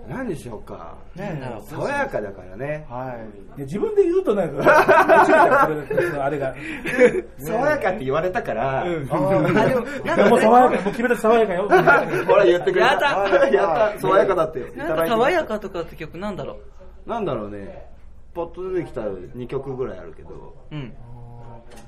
[0.09, 0.97] 何にしようか。
[1.15, 1.63] なんだろう。
[1.67, 2.87] 爽やかだからね。
[2.89, 3.17] は
[3.57, 3.59] い。
[3.59, 6.55] で自分で言うとなんか、あれが。
[7.39, 11.69] 爽やかって言われたから、あ、でも、爽やか、もう決めた爽やかよ。
[12.27, 12.93] ほら言ってくれた。
[12.93, 14.01] やだやった。
[14.01, 14.61] 爽やかだって。
[14.61, 16.59] いたなんかだいて爽やかとかって曲なんだろ
[17.07, 17.87] なんだろうね。
[18.35, 20.75] ポッと出てきたら2曲ぐらいあるけど、う。
[20.75, 20.93] うん。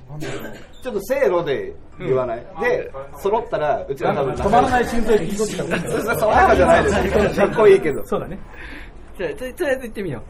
[0.82, 2.46] ちょっとせーので言わない。
[2.60, 7.36] で、揃ったら、うちら多分止まらない心臓爽やかじゃないです。
[7.40, 8.04] かっこいいけど。
[8.06, 8.38] そうだね。
[9.18, 10.22] じゃあ、ととりあえず行ってみよ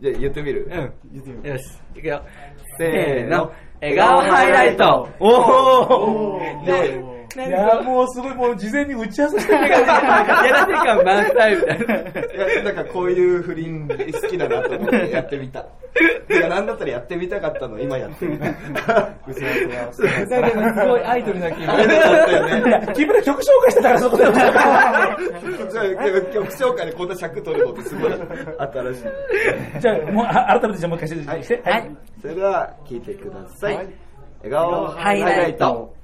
[0.00, 0.68] じゃあ言ってみる？
[0.70, 0.70] う。
[0.70, 1.50] うん。
[1.50, 2.22] よし、行くよ。
[2.78, 3.52] せーの。
[3.80, 5.28] 笑顔ハイライトお
[6.36, 6.98] おで、
[7.34, 11.94] いや、もうすごい、もう事前に打ち合わせしてるやらせ感満載みたいな。
[11.94, 15.66] いや、なんかこういう不倫好きだなと思ってやってみた。
[16.28, 18.46] てか、なんだったらやってみたかったの今やってみた。
[19.32, 19.40] す
[20.86, 22.94] ごいアイドルな気分。
[22.94, 24.24] 君ら曲紹介してたからそこで。
[24.24, 25.84] じゃあ
[26.32, 29.80] 曲紹介でこんな尺取るのってすごい新しい。
[29.80, 31.26] じゃあ、もう、あ改めてじゃあもう一回して。
[31.26, 31.96] ははいい。
[32.22, 33.76] それでは聞いてください。
[33.76, 34.06] はい
[34.42, 35.94] 笑顔ハイライト。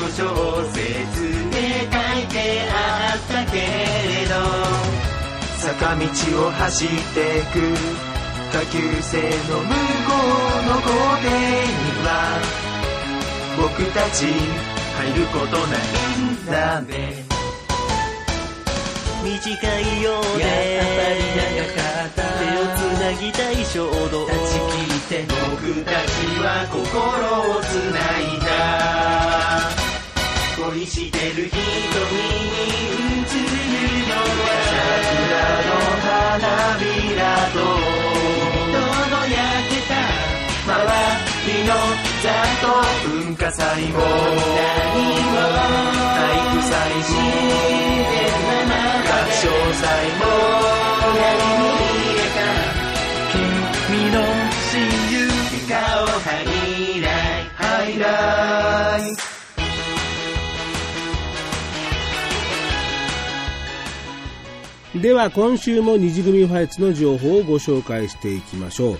[0.00, 0.80] の小説
[1.50, 2.36] で書いて
[2.72, 4.34] あったけれど
[5.58, 6.02] 坂道
[6.46, 6.94] を走って
[7.52, 7.60] く
[8.50, 10.12] 下級生の向こ
[10.56, 10.88] うの校
[11.20, 12.08] 庭には
[13.58, 14.24] 僕たち
[14.96, 15.80] 入ることない
[16.18, 17.30] んだね
[19.22, 20.42] 短いようで
[20.76, 22.22] やっぱり長かった。
[22.40, 24.26] 手をつなぎたい衝動。
[24.26, 24.54] 断ち
[25.10, 25.92] 切って僕たち
[26.40, 26.80] は心
[27.52, 29.79] をつないだ
[30.60, 31.56] 恋してる瞳に
[32.20, 33.56] 映る
[34.08, 35.72] のは桜の
[36.04, 36.44] 花
[36.76, 36.84] び
[37.16, 37.56] らと
[38.44, 38.76] 君と
[39.10, 39.96] の焼けた
[40.66, 40.76] 周
[41.46, 41.72] りの
[42.20, 42.68] ざっと
[43.08, 44.60] 文化祭も何
[45.30, 45.40] も
[46.14, 47.16] 体育祭も
[49.00, 50.22] 合唱祭も
[51.16, 52.38] 何も入れた
[53.32, 54.16] 君の
[54.70, 54.76] 親
[55.10, 55.18] 友
[55.68, 55.72] 顔
[56.20, 58.04] ハイライハイラ
[58.98, 59.39] イ
[64.94, 68.98] では今週も2次組ファイツの情報をご紹介していきましょう。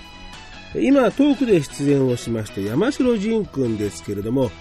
[0.81, 4.51] 今トークで出演をしました山城仁君ですけれども、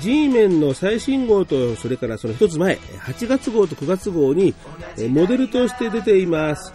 [0.00, 4.54] G メンの最新号とそれからその1つ前、8月号と9月号に
[5.10, 6.72] モデルとして出ています。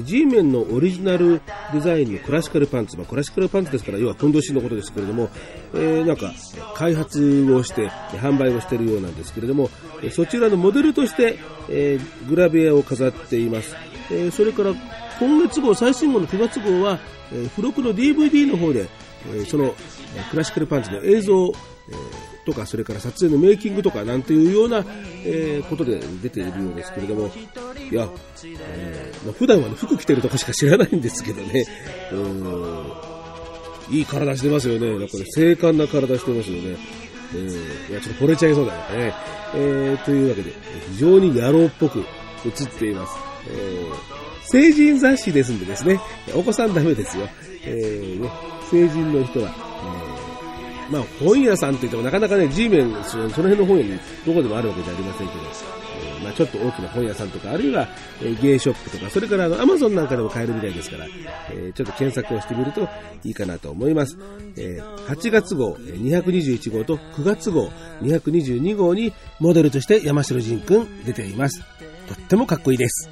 [0.00, 5.28] G メンのオリジナルデザインのクラシカルパンツ、まあ、クラシカルパンツですから要はふんどしのことですけれども、
[5.74, 6.32] えーなんか
[6.74, 9.70] 開発をして販売をしているようなんですけれども、
[10.10, 13.74] そちらのモデルとして、えーグラビアを飾っています。
[14.10, 14.72] えーそれから
[15.18, 16.98] 今月号、最新号の9月号は、
[17.32, 18.88] え付録の DVD の方で、
[19.34, 19.74] えその
[20.30, 21.52] クラシカルパンツの映像、
[21.88, 24.84] えーとか、それから撮影のメイキングとかなんていうような、
[25.24, 27.30] えーことで出ているようですけれども、
[27.90, 28.08] いや、
[28.44, 31.66] えーまあ、普段は、ね、服着てるとこしか知らないんですけどね、
[32.12, 32.92] うん
[33.90, 34.98] いい体してますよね。
[34.98, 36.76] なんかね、精悍な体してますよね。
[37.34, 39.14] えーいや、ちょっと惚れちゃいそうだよね。
[39.54, 40.52] えーというわけで、
[40.92, 43.14] 非常に野郎っぽく映っています。
[43.50, 46.00] えー成人雑誌ですんでですね、
[46.34, 47.28] お子さんダメですよ。
[47.64, 48.28] えーね、
[48.70, 49.54] 成人の人は、
[50.92, 57.88] まあ本屋さんといってもなかなかね、G メン、その辺の本屋にどこでもあるわけじゃありませんけど、えまあちょっと大きな本屋さんとか、あるいは、
[58.20, 61.06] えーゲイショップとか、それからあの、アマゾンなんかでも買えるみたいですから、
[61.50, 62.86] えーちょっと検索をしてみると
[63.24, 64.18] いいかなと思います。
[64.58, 67.70] え8月号221号と9月号
[68.02, 71.62] 222号にモデルとして山城仁くん出ています。
[72.06, 73.08] とってもかっこいいです。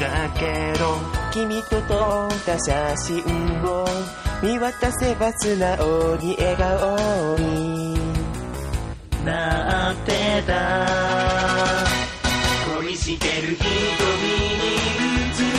[0.00, 0.96] だけど
[1.32, 3.22] 君と撮った写真
[3.64, 3.86] を
[4.42, 7.98] 見渡せば素直に笑顔に。
[9.24, 10.86] なってた。
[12.78, 14.64] 恋してる瞳に
[15.08, 15.52] 映る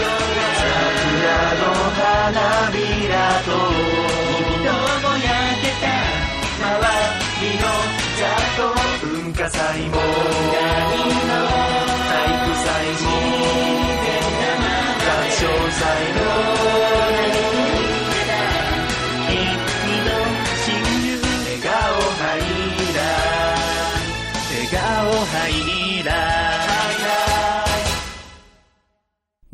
[0.00, 0.12] のは
[0.60, 1.62] 桜の
[1.94, 2.76] 花び
[3.08, 3.48] らと。
[4.38, 4.72] 君と
[5.06, 5.28] も焼
[5.60, 5.84] けた。
[6.60, 6.66] 周
[7.40, 7.62] りの
[8.18, 10.73] ざっと文化祭も。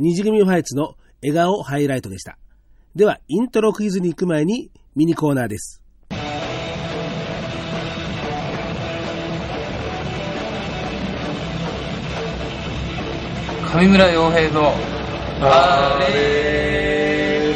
[0.02, 2.38] 二次組ファイツの笑顔ハイライトでした。
[2.96, 5.82] では、イントロクイズに行く前にミニコーナーです。
[13.74, 14.72] 上村洋平の
[15.42, 17.54] あれ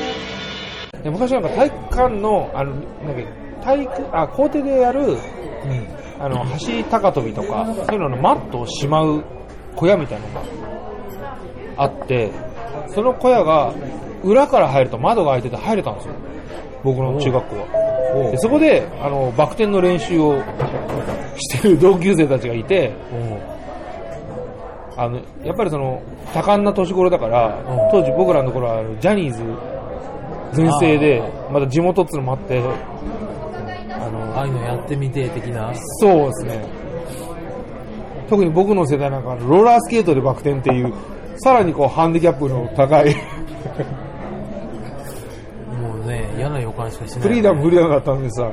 [1.02, 5.16] で昔なんか体育館の、あの、なんか体育、あ、校庭でやる、
[6.20, 9.24] あの、橋高跳びとか、そういうののマットをしまう
[9.76, 10.73] 小屋みたいなのが
[11.76, 12.30] あって、
[12.88, 13.72] その小屋が
[14.22, 16.14] 裏から入ると窓が開いてて入れたんですよ。
[16.82, 18.30] 僕の中学校は。
[18.30, 20.40] でそこで、あの、バク転の練習を
[21.37, 22.92] してる同級生たちがいて、
[24.96, 26.00] あの、やっぱりその、
[26.32, 27.58] 多感な年頃だから、
[27.90, 29.42] 当時僕らの頃はジャニーズ
[30.52, 36.64] 全盛で、まだ地元っつうのもあって、あの、ああいうのやってみて的なそうですね。
[38.28, 40.92] 特に僕の世代なんか、ローラースケートでバク転っていう、
[41.38, 43.14] さらにこうハンディキャップの高い、
[45.80, 47.22] もうね嫌な予感しかしない。
[47.22, 48.50] フリーダムフリーダムだったんでさ、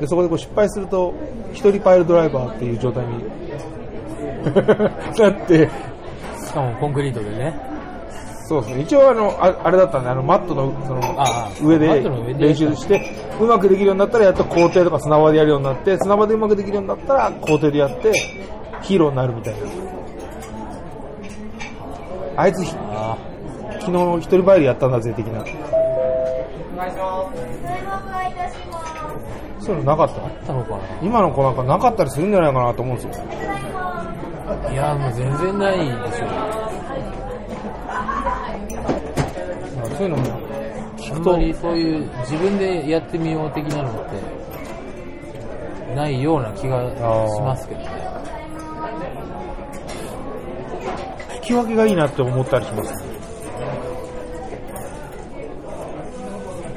[0.00, 1.14] でそこでこう失敗すると、
[1.52, 3.24] 一人パイルドライバーっていう状態に。
[4.42, 4.50] な
[5.30, 5.70] って、
[6.44, 7.54] しかもコンクリートでね。
[8.48, 8.82] そうですね。
[8.82, 11.00] 一応あの、ああれだったんで、あの、マットの、その
[11.62, 12.02] 上で。
[12.38, 18.12] 練習して、うまくできるようになったら、やっと校庭とか砂場でやるようになって、砂場でうまくできるようになったら、校庭でやって、
[18.82, 19.60] ヒーローになるみたいな。
[22.36, 22.70] あいつひ
[23.80, 25.44] 昨日一人バイルやったんだぜ的な。
[29.60, 30.24] そういうのなかった？
[30.24, 33.24] あったのかな今の子なんかなかったりするんじゃないかなと思うんですよ。
[34.72, 35.84] いや、もう全然ないで
[36.16, 36.26] しょ。
[39.96, 40.22] そういうのも
[41.14, 46.82] あんまりそういう自分でやってみよう的なのってないような気が
[47.28, 48.11] しますけどね。
[51.42, 52.92] 引き分けがいいなって思ったりします？
[52.94, 52.98] ね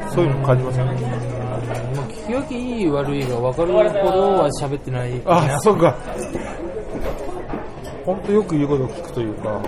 [0.10, 5.22] そういうの感じますよねもう聞き分けいい悪いが分かるほどは喋ってない。
[5.26, 5.96] あそうか。
[8.06, 9.62] 本当よく言うことを聞くというか。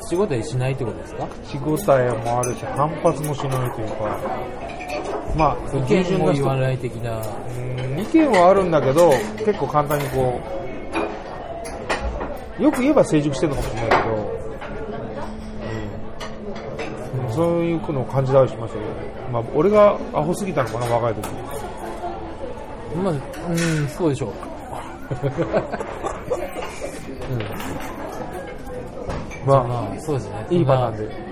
[0.00, 1.26] 口答えしないってことですか？
[1.26, 4.20] 口答えもあるし反発もしないというか。
[5.36, 7.18] まあ意見も言わない的な。
[7.18, 7.22] う
[7.62, 10.65] ん意見はあるんだけど結構簡単にこう
[12.58, 14.14] よく言えば成熟してるのかもしれないけど、
[17.22, 18.90] うん、そういうのを感じたりしましたけど、
[19.32, 21.28] まあ、俺がアホすぎたのかな若い時。
[22.96, 24.32] まあ、うん、そうでしょう。
[29.46, 30.46] まあ、まあ、そうですね。
[30.50, 31.26] いいパターンで。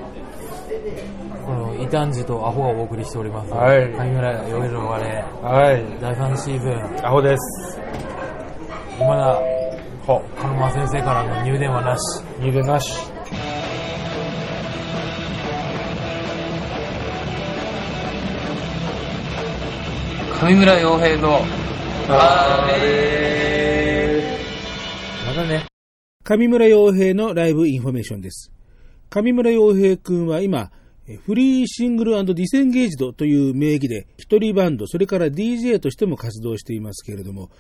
[1.45, 3.53] この異端児とアホがお送りしております。
[3.53, 3.91] はい。
[3.93, 5.85] 上村よげる我々、はい。
[6.01, 7.81] 第3シーズン、アホです。
[8.99, 9.39] 今だ、
[10.07, 12.23] ほ鹿沼先生からの入電はなし。
[12.39, 12.93] 入れなし
[20.41, 21.39] 上村洋平の、
[22.09, 22.67] あ
[25.27, 25.65] まだね
[26.23, 28.53] 上村洋平のライブインフォメーションです。
[29.09, 37.51] 上村洋平くんは今、えフリーシングルディセンゲージドという名義で、一人バンド、それから DJ としても活動していますけれども、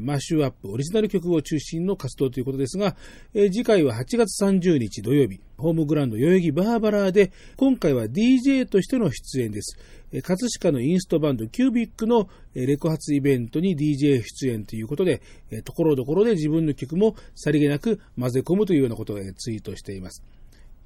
[0.00, 2.96] マッシュアップ、オリジナル曲を中心の活動ということですが、
[3.34, 9.76] 次回は8月30日土曜日、ホームグラウンド代々木バーバラーで、今回は DJ としての出演です。
[10.22, 15.20] 葛飾のインストバンドキュービックのレコ発イベントに DJ 出演ということで、
[15.64, 20.22] ところどころで自分の曲もさりげなく混ぜ込むというようなことをツイートしています。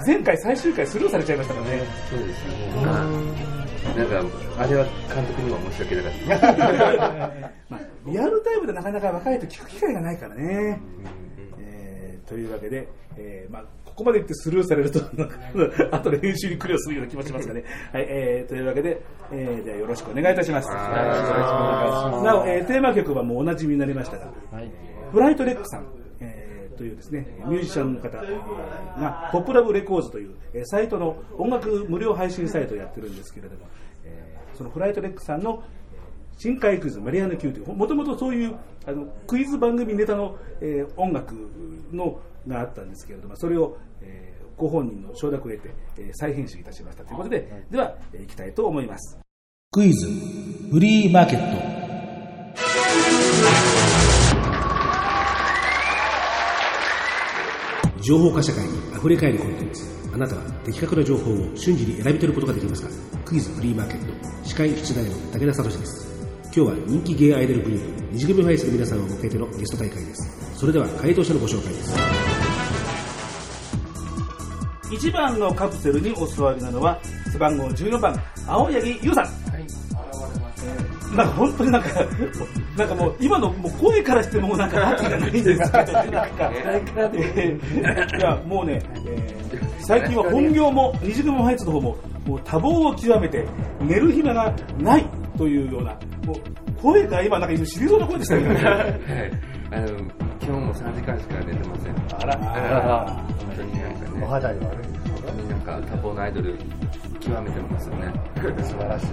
[0.05, 1.83] 前回最終回スルーされちゃいましたからね。
[2.11, 3.64] そうですね。
[3.85, 7.51] まあなんか、あれは監督には申し訳なかった。
[7.71, 10.81] まあ、リアルタイムでなかなか若いと聞く機会がないからね。
[11.59, 15.01] えーというわけで、えーまあ、ここまで言ってスルーされると、
[15.93, 17.65] あと練習に苦慮するような気もしますがね。
[17.93, 20.69] はい、えーというわけで、えー、じゃあよろしくお願いいたします。
[20.69, 24.33] なお、えーテーマ曲はもうおなじみになりましたが、
[25.13, 26.04] フライトレックさん、えー
[26.75, 33.67] というですね、ミュージシャンの方、えーが、ポップラブレコーズという、えーサイトの音楽無料配信サイトをやってるんですけれども、
[34.05, 35.63] えーそのフライトレックさんの
[36.39, 38.55] 深海クイズ、マリアナ Q という、もともとそういう
[38.87, 41.35] あのクイズ番組ネタの、えー音楽
[41.93, 49.19] のがあったんですけれども、それを、えーご本人の承諾を得て、えー再編集いたしましたということで、では、えーいきたいと思います。
[49.73, 50.07] クイズ、
[50.71, 53.14] フリーマーケット。
[58.05, 59.83] 情報化社会に溢れ返るコンテンツ。
[60.13, 62.89] あなたは的確な情報を瞬時に選び取ることができますか？
[63.25, 64.47] クイズフリーマーケット。
[64.47, 66.07] 司会出題の武田聡です。
[66.45, 70.55] 今日は人気ゲイアイドルグループ、二次組ファイスの皆さんを迎えてのゲスト大会です。
[70.55, 71.95] それでは回答者のご紹介です。
[74.91, 77.01] 1番のカプセルにお座りなのは
[77.33, 79.27] 背番号14番青柳優さん、
[81.15, 81.89] なんか本当になんか
[82.77, 86.51] なんかもう今のもう声からしてもなんか圧がないんですけどなんか
[88.19, 89.45] いやもうね、えー
[89.87, 91.97] 最近は本業も二次組ファイツの方も
[92.27, 93.47] もう多忙を極めて
[93.81, 95.07] 寝る暇がない
[95.37, 95.93] というような
[96.25, 99.01] もう声が今なんか死にそうな声でしたけどねはい。
[99.73, 100.11] あの、今
[100.41, 101.95] 日も3時間しか寝てません。
[102.23, 102.39] あら
[103.05, 104.25] あ本当になんかね。
[104.25, 106.59] お肌に悪い本当になんか多忙なアイドル
[107.21, 108.13] 極めてますよね。
[108.63, 109.07] 素晴らしい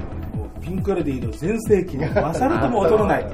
[0.61, 3.29] ピンクレディーの全盛期に勝るとも劣らないも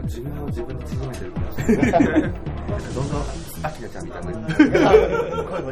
[0.00, 1.92] う自分を自分で縮めてるかもしれない。
[1.92, 2.30] なんか
[2.94, 4.32] どんどんアキラちゃんみたいな。
[5.44, 5.62] 声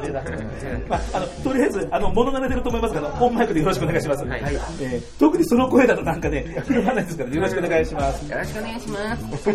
[0.91, 4.41] あ、あのとりあえずあの物が出てると思いますからオンマイクでよろしくお願いします、はい。
[4.81, 8.31] えー特にその声だとなんかね広まらないですからよろしくお願いします。
[8.31, 9.49] よろしくお願いします。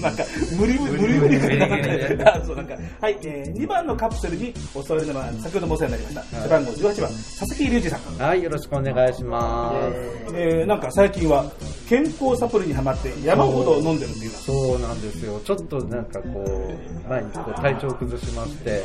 [0.00, 0.24] なんか
[0.58, 1.58] 無理無理無理無理。
[1.58, 2.76] なんかあそうなんか。
[3.00, 6.42] はい、えー、2番のカプセルにお座りののは先ほどもお世話になりました。
[6.42, 8.26] 背番号18番佐々木隆二さん。
[8.26, 10.34] はい、よろしくお願いします。
[10.34, 11.50] えー、なんか最近は
[11.88, 15.40] 健康サプリにはまって山ほど飲んでるっていうそうなんですよ。
[15.40, 18.82] ちょっとなんかこう、前にこう体調を崩しまして、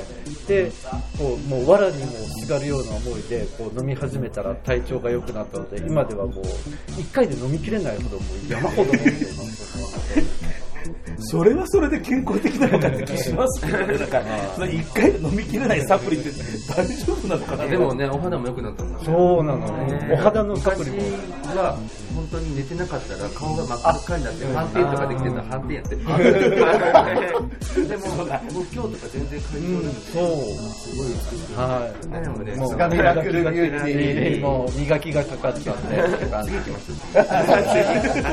[0.48, 0.72] で、
[1.18, 6.46] こう、もう藁にもすがるような思いで、こう飲み始めたら体調が良くなったので、今ではもう、
[7.00, 9.68] 一回で飲みきれないほどもう山ほど飲んでいます。
[11.20, 14.22] それはそれで健康的なのかって気しますけどねなんか
[14.56, 16.30] それ1回で飲みきれないサプリって
[16.74, 17.66] 大丈夫なのかな？
[17.66, 19.00] でもね、お肌も良くなったんだ。
[19.04, 20.14] そうなの。
[20.14, 20.98] お肌のサプリも。
[22.18, 25.96] 本当に寝てなかったら顔が真っ赤になってはんぺんとかできてたらはんぺんやって
[27.88, 30.26] でももう今日とか全然回復すそう。
[30.74, 32.46] すごい美しいはい。
[32.46, 35.84] でもうさがミラクルビューティーもう磨きがかかっちゃって。
[36.44, 36.92] 次行きます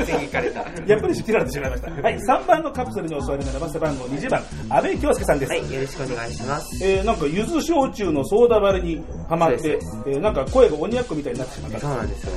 [0.05, 1.91] 次行かれたやっぱり切られてしまいました。
[1.91, 5.49] はい、3番のカプセルにお座りならば背番号20番、安倍京介さんです。
[5.51, 6.83] はい、よろしくお願いします。
[6.83, 11.79] えー、なんか、柚子焼酎のソーダ割りにハマって、えー、なんか声が鬼奴みたいになってしまった。
[11.79, 12.33] そうなんですよ。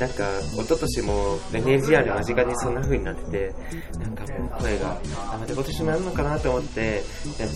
[0.00, 3.54] なんか、一昨年も NGR 間近にそんな風になってて、
[3.98, 4.98] なんかもう声が、
[5.32, 7.02] あ、また今年もやるのかなと思って、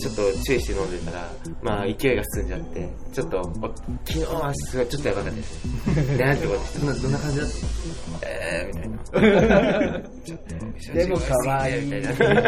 [0.00, 1.30] ちょっと注意して飲んでたら、
[1.62, 5.66] まあ勢いが進んじゃって、ちょっと、お昨日はすごいちょっとやばかったです。
[6.18, 6.78] なんてこと。
[6.80, 7.56] どんな、どんな感じだった？
[7.56, 8.90] のえー、みたい
[9.88, 9.98] な。
[10.94, 12.02] でも可愛いみたい
[12.34, 12.42] な。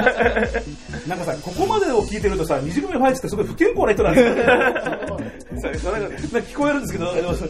[1.07, 4.35] なんかさ、ここまでを聞いてるとさ、二次組ファイツってすごい不健康な人なんですよ。
[5.59, 7.49] なんか聞こえるんですけど、でもお食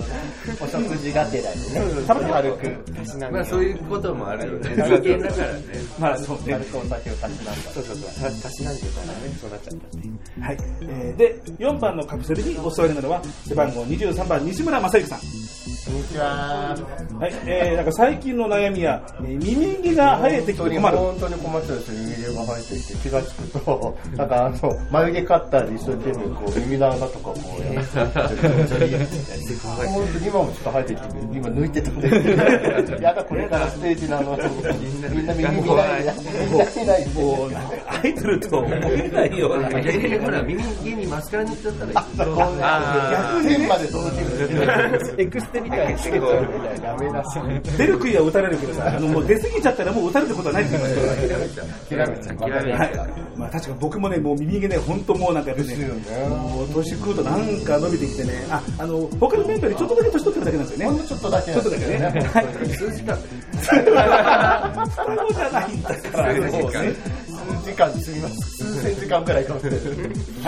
[0.96, 6.54] 事がてらにね軽くたしなみまあそういうこともあるよね人間だからねまあそうね。
[6.72, 9.76] お酒をたしなんだそうそうそう、たたしなんでたらね、そうなっちゃっ
[10.38, 10.46] た。
[10.46, 10.58] はい。
[10.82, 15.18] えー、で、4番のカプセルにお座りなのは、背番号23番、西村正幸さん。
[15.18, 16.76] こんにちは
[17.18, 17.32] はい。
[17.46, 20.96] えー、なんか最近の悩みは、えー耳毛が生えてきて困る。
[20.96, 27.98] 本当に困ってるんですよ耳毛が生えてきて気がつくと なんかあの眉毛カッターで一生懸命こう耳の穴とかこうやって
[29.88, 32.08] 本当に今もちょっと生えてきて今抜いてたんで
[33.00, 36.12] やだこれからステージなのみんな耳見ないで
[36.50, 39.70] みんな見ないもう、なんかアイドルと思えないような。
[39.70, 41.92] 逆にほら耳にマスカラ塗っちゃったら
[43.10, 46.96] 逆に天まで届けるエクステみたいにつけちゃうみたいな。
[47.76, 51.14] 出る杭は打たれるけどさ、あのもう出過ぎちゃったらもう打たれることはないって言いますから。
[51.16, 52.90] 諦めちゃう諦めはい。
[53.36, 55.76] まあ確か僕もね、もう耳毛ね、本当もうなんかやっぱね、
[56.28, 60.86] もう年食うとなんか伸びてきてね、あ、あの、他のメンバーよりちょっとだけ年取ってるだけなんですよね。
[60.86, 61.98] ほんのちょっとだけちょっとだけね。
[62.88, 62.96] はい。
[62.96, 63.16] 数時間。
[63.16, 63.28] で
[63.58, 66.50] そうじゃないんだから、ね。
[66.50, 68.34] 数時間積みます。
[68.64, 69.80] 数千時間くらいかもしれない。
[69.80, 69.84] は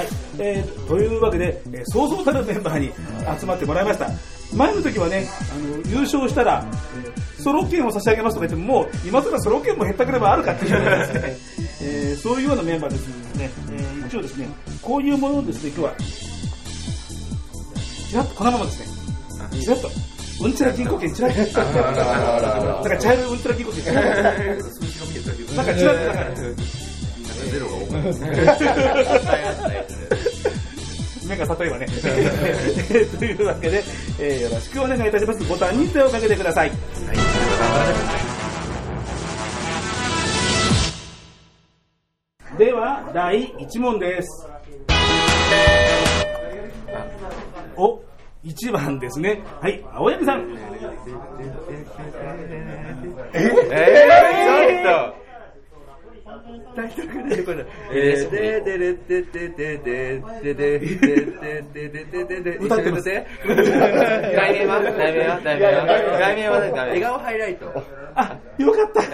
[0.03, 0.07] い、
[0.39, 2.93] えーというわけで、えーそうそうたるメンバーに
[3.39, 4.09] 集まってもらいました。
[4.55, 11.37] 前の時はねあの優勝したら、えーソロ券を差し上げますとか言ってももう今更ソロ券も減ったくればあるかっていうようなですね、
[11.81, 14.47] えーそういうようなメンバーですのでね、えー一応ですね
[14.83, 15.95] こういうものをですね今日は
[18.11, 18.87] ちらっとこのままですね。
[19.63, 19.89] ちらっと
[20.43, 20.53] うん。
[20.55, 21.45] ちら銀行券ちらっとなん。
[22.85, 23.39] か茶色いうん。
[23.39, 25.67] ちら銀行券ちらっとなん。
[25.67, 26.15] かちらっとなん。
[26.17, 26.25] か
[27.51, 28.03] ゼロが多かっ
[28.55, 29.37] た
[31.27, 31.87] 目が例えばね。
[33.19, 33.85] というわけで、
[34.19, 35.45] えーよろしくお願いいたします。
[35.49, 36.73] ボタンに手をかけてください。
[42.59, 44.29] では、第1問です。
[47.77, 48.01] お、
[48.45, 49.43] 1番ですね。
[49.61, 50.57] はい、青柳さん。
[53.33, 53.53] え？
[53.71, 54.07] え
[54.45, 55.21] ちょっと。
[56.75, 57.67] タイトルが出てこない。
[57.93, 63.27] えー、ででれででででででででででで歌ってますて。
[63.47, 67.67] 題名は題名は題名は題名は笑顔ハイライト。
[68.15, 69.03] あ、よかった。
[69.03, 69.07] 違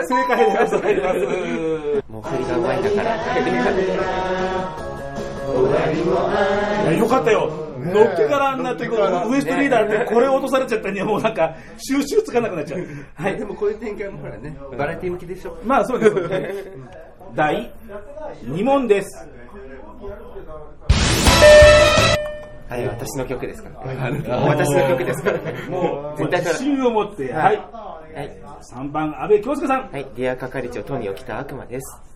[0.00, 1.18] う正解でございます。
[2.08, 3.16] もう振りがうまいんだから。
[6.82, 7.71] いやよかったよ。
[7.82, 12.86] のっけからあんなってこうウエストリーダーってこれ落とされちゃったにはもうなんか収集つかなくなっちゃう。
[13.14, 13.44] はいで。
[13.44, 15.58] もこういう展開もほらね、バラエティ向きでしょ。
[15.64, 16.14] まあそうです。
[17.34, 17.72] 第
[18.44, 19.28] 2問です。
[22.68, 23.80] はい、私の曲ですから。
[24.46, 25.38] 私の曲ですから。
[25.68, 27.56] もう絶対自信を持って、はい。
[27.56, 28.30] はい。
[28.62, 29.90] 3番、安倍京介さん。
[29.90, 32.11] はい、ディア係長トミーを着た悪魔です。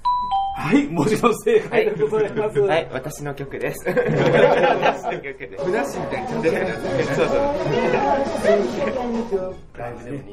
[0.57, 2.59] はい、もちろん正解でございます。
[2.61, 3.85] はい、私の曲です。
[3.87, 5.65] 私の曲です。
[5.65, 6.83] ふなっしーみたいにちゃんとやるやつ
[7.15, 7.47] そうそう。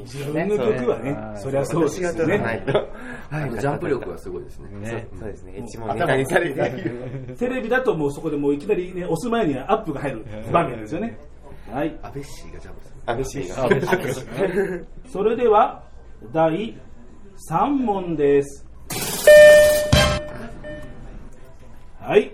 [0.03, 2.63] 自分の曲はね、そりゃそうですね。
[2.65, 2.87] と。
[3.31, 4.69] あのジャンプ力がすごいですね。
[5.11, 5.57] そうそうですね。
[5.57, 7.35] 一問ネタにされてる。
[7.37, 11.19] テレビだともうそこでもういきなりね、押す前にはアップが入る場面ですよね。
[11.69, 11.99] はい。
[12.01, 13.01] 安倍氏がジャンプする。
[13.05, 15.11] 安倍氏が。
[15.11, 15.83] それでは、
[16.31, 16.79] 第
[17.51, 18.65] 3問です。
[22.03, 22.31] はい。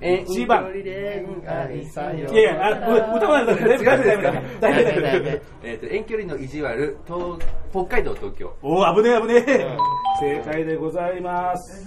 [0.00, 0.72] 1番。
[0.72, 4.06] いやいや、あ、う歌わないでください。
[4.06, 5.42] ダメダメダメダメダメダメ。
[5.64, 7.38] えっと、遠距離の意地悪、東
[7.70, 8.52] 北海道、東京。
[8.62, 9.76] おー、危ねえ危ねえ。
[10.20, 11.86] 正解でございます。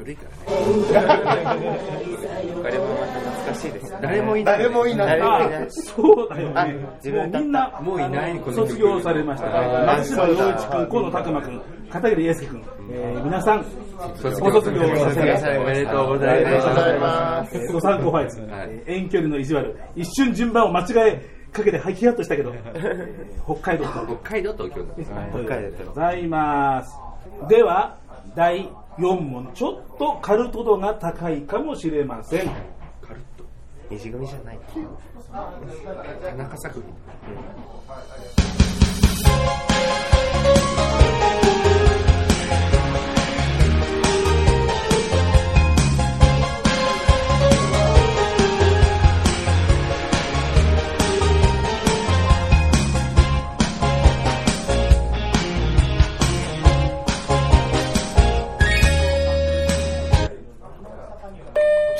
[0.00, 1.78] 古いからね。
[2.62, 3.94] これもまた懐かしいです。
[4.00, 4.58] 誰もいない。
[4.58, 5.20] 誰もいない。
[5.20, 6.76] あ、そうだよあね。
[7.04, 9.48] 自分もうみんな、もういないこの卒業されました。
[9.86, 13.64] 松島洋一君、河野拓磨君、片桐英介君、えー皆さん、
[14.16, 16.44] 卒ご卒業させて卒業おめでとうござい
[16.98, 17.56] ます。
[17.56, 25.10] えーご参考ファイズ、えー遠距離の意地悪、一瞬順番を間違えかけて、はい、ヒヤッとしたけど、えー北海道と北海道、東京です。
[25.30, 26.96] 北海道ございます。
[27.48, 27.96] では、
[28.34, 28.68] 第
[29.00, 32.50] 4問、ちょっとカルト度が高いかもしれません。
[33.00, 33.44] カルッと。
[33.90, 34.58] 二次組じゃない。
[36.22, 36.84] 田中作品。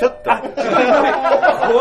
[0.00, 0.30] ちょっと。
[0.30, 0.34] こ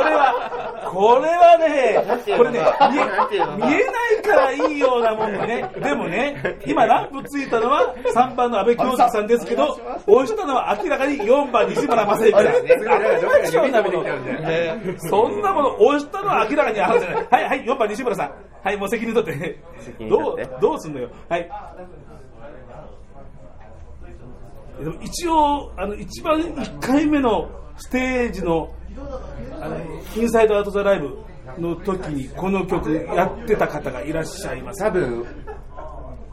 [0.03, 2.03] れは、これはね、
[2.35, 13.53] これね、見えないからいいようなもんにね、でもね、今ランプついたのは3番の安倍京介さんですけど、押したのは明らかに4番西村正幸です。
[13.53, 14.03] 当たなもの。
[14.97, 17.27] そんなもの押したのは明らかにあるじゃない。
[17.31, 18.33] はい、はい、4番西村さん。
[18.61, 19.63] はい、もう責任取って。
[19.97, 21.09] 任どう、どうすんのよ。
[21.29, 21.49] はい。
[25.01, 27.49] 一応、あの、一番1回目の
[27.79, 28.73] ステージの、
[29.61, 29.77] あの、
[30.15, 31.17] インサイドアウトザライブ
[31.57, 34.83] の時にこの曲やってた方がいらっしゃいます。
[34.83, 35.25] 多分、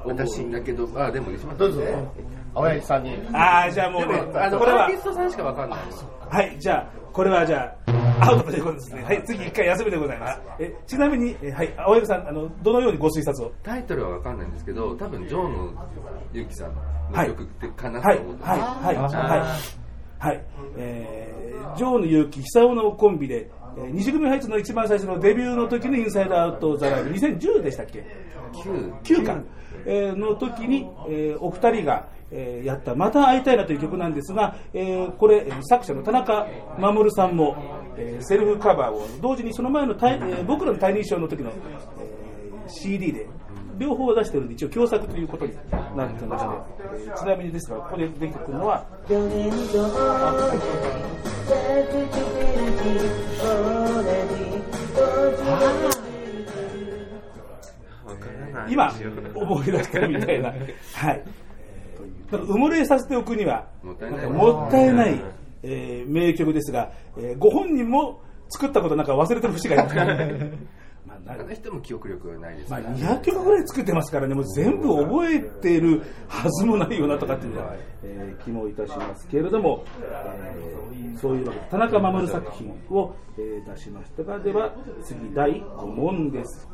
[0.05, 1.82] 私だけど、あ、でもどうぞ。
[2.55, 3.16] 青柳さんに。
[3.32, 5.78] ああ、じゃあもうね、、あの、これはアーティ、ストさんしかわかんない。
[6.28, 9.03] はい、じゃあ、これはじゃあ、アウトということですね。
[9.03, 10.40] はい、次一回休みでございます。
[10.59, 13.53] え、ちなみに、えはい、青柳さん、あの、どのようにご推察を？
[13.62, 15.88] タイトルはわかんないんですけど、多分、ジョーの
[16.32, 19.03] ゆきさんの曲ってかなとはい、思うんですはい、はい、は
[19.36, 19.86] い。
[20.18, 20.44] はい。
[20.78, 21.15] えー、
[21.77, 28.05] ジョーの勇気、久男のコンビで、えー、西組ハイツの一番最初のデビューの時のインサイドアウトザライブ、2010でしたっけ
[28.64, 29.45] ？9 9巻、
[29.85, 36.47] えーの時に、えーお二人が、えーやった「また会いたいな」という曲なんですが、えーこれえー作者の田中
[36.79, 37.57] 守さんも、
[37.97, 43.29] えーセルフカバーを同時にその前のえー僕らのタイニーショーの時の、えー CD で
[43.79, 45.53] 両方出してるんで一応共作ということに
[45.97, 48.85] なってまして、えーちなみにですがここで出てくるのは。
[58.68, 58.93] 今
[59.35, 60.55] 思い出したみたいなは
[61.12, 61.22] い
[62.31, 65.24] ただ埋もれさせておくにはもったいないもったいない、
[65.62, 70.07] えー名曲ですが、えーご本人も作ったことなんか忘れてる節がありますまあ
[71.27, 77.74] なあの人も記憶力がないですまあ、から、200曲ぐらい作ってますからね、もう全部覚えてるはずもないよなとかっていうのは、
[78.05, 84.72] えー気もいたしますけれども、えーそういうわけで、田中守作品を、えー出しましたが、では
[85.03, 86.68] 次、第5問です。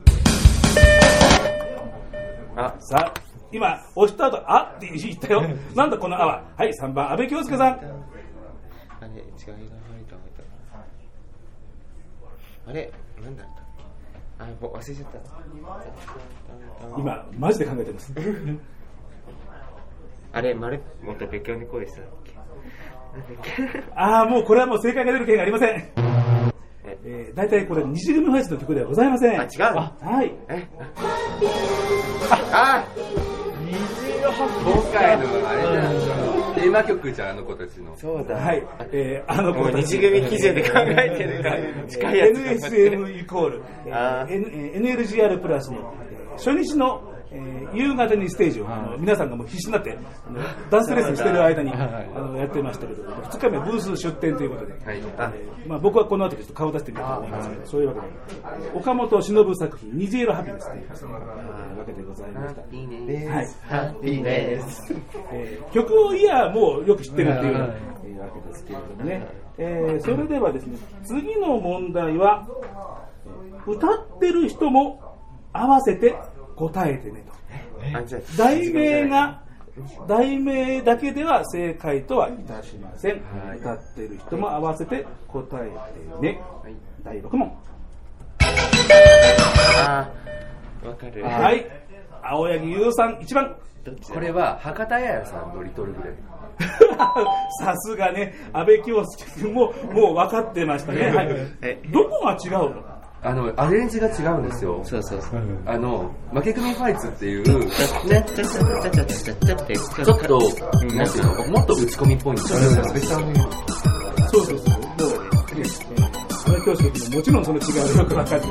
[2.54, 3.14] あ、さあ、
[3.50, 5.42] 今、押した後、あって言ったよ。
[5.74, 6.44] なんだこのあは。
[6.56, 7.68] はい、3番、安倍京介さん。
[7.68, 9.66] あれ、違いが入っ
[10.08, 10.16] た
[12.64, 13.44] あれなんだ
[14.42, 15.18] あ、もう忘れちゃった。
[16.98, 18.12] 今、マジで考えてます。
[20.32, 20.80] あれ、丸？
[21.02, 22.32] もっと別居に恋したっけ？
[22.34, 23.82] なんだっけ？
[23.94, 25.92] ああ、もうこれはもう正解が出る権がありません。
[27.04, 29.40] えー、大体これ、西組ファイスの曲ではございません。
[29.40, 30.32] あ、違うはい。
[30.48, 30.68] え？
[32.52, 32.84] あ
[34.24, 36.31] 今回のあれじゃない。
[36.62, 37.96] テーマ曲じゃん、あの子たちの。
[37.96, 38.36] そうだ。
[38.36, 38.62] はい。
[38.92, 50.38] えー、あの子たち二次組基準で考えてるから、近いやつ NSM イコール、えー NLGR プラスの、えー初日の、えー夕方にステージを、あの皆さんがもう必死になって、あの
[50.70, 54.98] ダンスレッスンしてる間に、あのやってましたけど、2日目ブース出展ということで、はい。
[54.98, 58.06] えーまあ、僕はこの後ちょっと顔出してみようと思いますけど、そういうわけで、
[58.74, 62.62] 岡本忍作品、虹色ハピネスというえーわけでございました。
[63.68, 64.22] ハッピー。
[65.32, 67.54] えー曲をいやもうよく知ってるっていう、
[68.04, 69.26] えーわけですけれどもね、
[69.58, 72.46] えーそれではですね次の問題は
[73.26, 75.00] えー歌ってる人も
[75.54, 76.14] 合わせて
[76.70, 77.32] 答えてねと。
[78.36, 79.42] 題名が
[80.06, 83.22] 題名だけでは正解とはいたしません、
[83.56, 85.70] 歌ってる人も合わせて答え
[86.20, 86.40] てね、
[87.02, 87.48] 第6問。
[90.84, 91.24] わかる。
[91.24, 91.66] はい。
[92.22, 93.56] 青柳優さん1番。
[94.12, 96.14] これは、博多屋さんのリトルグレー。
[97.64, 101.10] さすがね、安倍京介君ももう分かってましたね。
[101.10, 101.28] はい。
[101.62, 103.01] え、どこが違うの？
[103.24, 104.80] あの、アレンジが違うんですよ。
[104.84, 105.40] そうそうそう。
[105.64, 107.62] あの、負け組ファイツっていう、ちょっ
[110.22, 110.40] と、
[111.50, 112.58] もっと打ち込みっぽいんですよ。
[112.58, 114.70] そうそうそう。
[114.70, 115.62] もう、ね、
[116.44, 118.42] 安倍京介君ももちろんその違いがよく分かってる。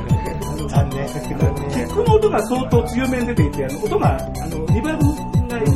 [0.68, 1.06] 残念。
[1.06, 5.04] キックの音が相当強めに出ていて、あの音が、あの、リバーブ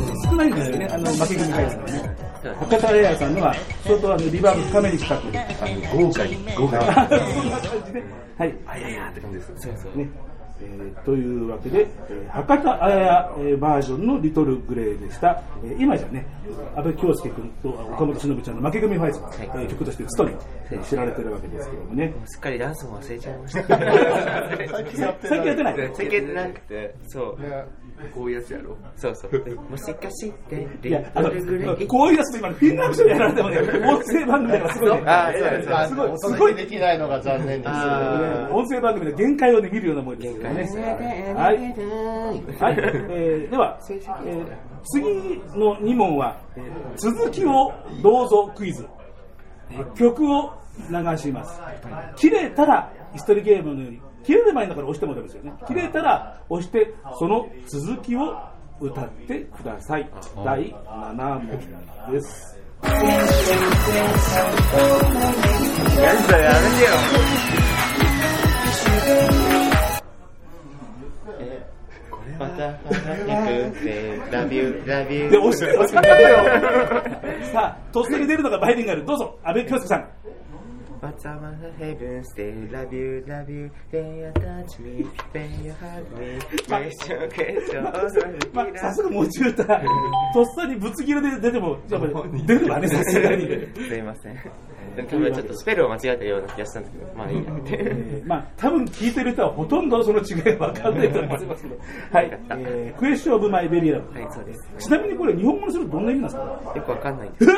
[0.07, 2.17] が少ないんですよね、あの、負け組がですからね。
[2.59, 5.39] 博多エアさんのは相当あのリバーブ深めにかかってる。
[5.39, 6.85] あの、豪華に、豪華に。
[6.85, 8.26] そんな感じで。
[8.37, 8.55] はい。
[8.67, 9.53] あややって感じです。
[9.57, 9.97] そうそう。
[9.97, 10.09] ね
[10.61, 15.41] えーというわけで、えー博多あやや、えーバージョンのリトルグレーでした。
[15.63, 16.25] えー今じゃね、
[16.75, 20.35] 安倍京介君と岡本忍ちゃんの負け組ファイズの、えー曲としてストに、
[20.71, 22.13] えー知られてるわけですけどもね。
[22.25, 23.63] すっかりダンスも忘れちゃいました。
[23.67, 27.37] 最近やって最近やってない最近やってなくて、そう。
[28.13, 28.77] こういうやつやろ。
[28.95, 29.55] そうそう。
[29.69, 31.87] もしかして、リいや、あトルグレの、ー。
[31.87, 35.01] こういうやつと今、フィンランドやられてもね、音声番組だからすごいね。
[35.07, 35.31] あ
[35.63, 37.69] すあすごい、 おすごいできないのが残念です。
[37.73, 41.33] あ音声番組の限界をね、見るようなもんですけどね。
[41.35, 41.57] はい。
[41.57, 42.75] はい。
[43.09, 44.45] えーでは、えー
[44.89, 45.03] 次
[45.59, 48.87] の2問は、えー続きをどうぞクイズ。
[49.71, 50.53] えー曲を
[50.89, 51.59] 流します。
[52.15, 55.53] 切れたら、椅子取りゲームのように、切れる前だから押してもダメですよね。
[55.67, 58.37] 切れたら押して、その続きを
[58.79, 60.09] 歌ってください。
[60.45, 61.47] 第7問
[62.11, 62.57] です。
[62.83, 62.93] や
[66.13, 67.16] るぞ、やめてよ。
[74.31, 75.29] ラビュー、ラビュー。
[75.29, 77.45] で、押して、押して。
[77.51, 79.05] さあ、とっさに出るのがバイリンガル。
[79.05, 80.09] どうぞ、安倍京介さん。
[80.99, 86.03] What's on my heaven, stay, love you, love you, then you touch me, then you hug
[86.17, 86.39] me,
[88.51, 89.63] まあ、さすが持ち歌。
[89.63, 89.73] と
[90.41, 93.47] っさにぶつ切れで出ても、やっぱり出るわね、さすがに。
[93.87, 94.33] すいません。
[94.95, 97.77] 多分ちょっとスペルを間違えたような気がしたんですけど、まあいいやって。
[97.79, 101.77] えーまあ、多分聞いてる人はほとんどその違い分かんないと思いますけど。
[102.11, 102.39] はい。
[102.51, 104.19] えー Question of My Very Love。
[104.19, 104.87] はい、そうです。
[104.87, 106.73] ちなみにこれ日本語にするとどんな意味なんですか？
[106.75, 107.51] よくわかんないんです。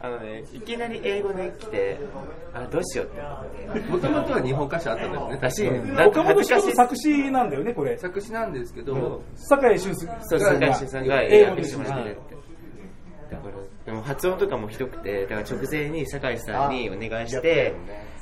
[0.00, 1.98] あのね、いきなり英語で来て、
[2.54, 3.90] あ、どうしようって。
[3.90, 5.38] もともとは日本歌詞あったんですね。
[5.40, 6.06] らしいね。
[6.06, 7.96] 岡本氏の作詞なんだよね、これ。
[7.98, 10.08] 作詞なんですけど、酒井俊介
[10.88, 12.41] さんが英訳してもらってるって。
[13.32, 13.54] だから、
[13.86, 17.74] でも発音とかもひどくて、だから直前に酒井さんにお願いして、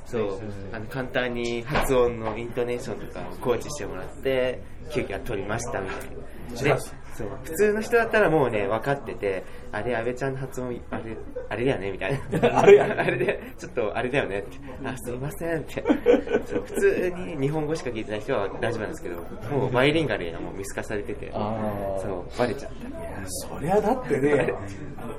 [0.07, 0.41] そう、
[0.73, 6.77] あの簡単に発音のイントネーションとかをコーチしてもらって、急遽取りましたみたいな。
[6.77, 6.81] で、
[7.15, 11.17] そう、普通の人だったらもうね、分かってて、あれ、安倍ちゃんの発音、あれ、
[11.49, 12.59] あれだよねみたいな。
[12.61, 14.59] あれやねあれで、ちょっとあれだよねって。
[14.85, 15.83] あ、すいませんって。
[15.83, 19.17] 普通に日本語しか聞いてない人は大丈夫なんですけど、
[19.57, 23.27] もうバイリンガルがもう見透かされてて、そう、バレちゃった。
[23.27, 24.55] そりゃだってね、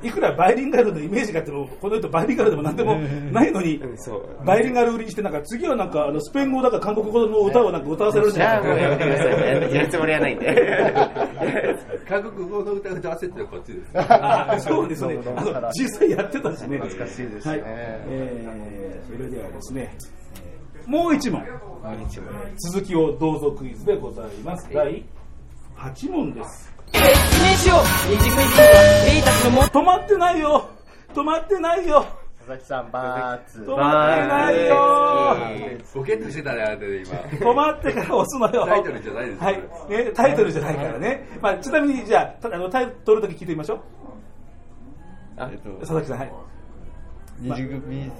[0.01, 2.95] いくらバイリンガルのイメージがあっても、この人バイリンガルでもなんでも
[3.31, 4.45] ないのに、うん、そう。
[4.45, 9.27] バイリンガル売りにして、なんか次はなんかあのスペイン語だか韓国語の歌をなんか歌わせるんじじゃあもうゃないやめてください。
[9.31, 10.55] ややるつもりはないんで。
[12.07, 13.91] 韓国語の歌歌わせてるのはこっちです。
[14.49, 15.19] あ そうですね。
[15.35, 16.77] あの実際やってたしね。
[16.77, 17.63] 懐かしいですねはい。
[17.65, 19.93] えーそれではですね、
[20.43, 21.43] えーもう一問。
[22.71, 24.69] 続きをどうぞクイズでございます。
[24.73, 25.03] 第
[25.77, 26.71] 8問です。
[29.67, 30.69] 止まってないよ
[31.13, 32.05] 止まってないよ
[32.39, 33.59] 佐々木さん、バーツ。
[33.61, 35.37] 止まってないよ
[35.93, 37.15] ボケっとしてたね、あれで今。
[37.15, 38.65] 止まってから押すのよ。
[38.65, 39.55] タイトルじゃないですよはい。
[40.05, 41.29] ね、タイトルじゃないからね。
[41.39, 43.79] まあ、ちなみに、じゃあ、たあのタイトルだけ聞いてみましょう。
[45.51, 46.31] えっと佐々木さん、はい。
[47.39, 48.11] 二次組、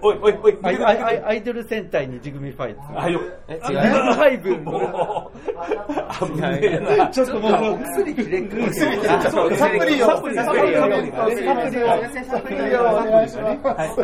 [0.00, 2.80] おいおいおい、アイアイアイドル戦隊二次組ファイト。
[3.00, 3.20] あ、よ。
[3.48, 3.60] え違う。
[3.60, 4.56] ファイブ。
[4.62, 7.08] もう、危ねえな。
[7.08, 8.64] ちょっともう、お薬切れくる。
[9.10, 10.06] あそうサプリを。
[10.06, 10.42] サプリを。
[10.42, 10.80] サプリを。
[10.80, 11.86] サプリを。
[12.24, 12.80] サプリを。
[12.80, 13.66] お願いします。
[13.66, 13.94] はい。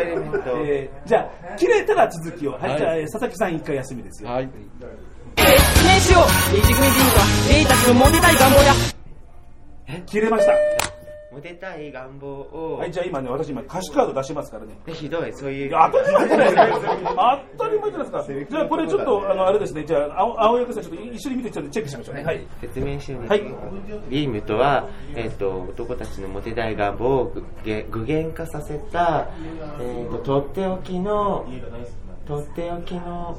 [0.66, 2.52] えーじゃあ、切れたら続きを。
[2.52, 2.78] はい。
[2.78, 4.30] じゃあ、えー佐々木さん一回休みですよ。
[4.30, 4.48] はい。
[5.36, 6.22] 説明しよう
[6.54, 8.74] 二次組ビンゴはレイたちのモテたい願望や
[10.06, 10.91] 切れました。
[11.32, 14.78] モテたい願望を、はい、じゃあ今ね、私今歌詞カード出しますからね。
[14.86, 15.70] えひどい、そういう。
[15.70, 17.46] 当たり前じゃないですか。
[17.56, 18.24] 当たり前じゃないですか。
[18.50, 22.24] じゃあこれちょっと、あの、あれですね、じゃあ、青青柳さんちょっと一緒に見てちょっとチェックしましょうね。
[22.24, 22.46] はい。
[22.60, 23.28] 説明しようね。
[23.28, 23.42] はい
[24.10, 29.28] ビームとは、えっ、と、男たちのモテたい願望を具現具現化させた、
[29.80, 31.46] えっ、と、とっておきの、
[32.26, 33.36] とっておきの、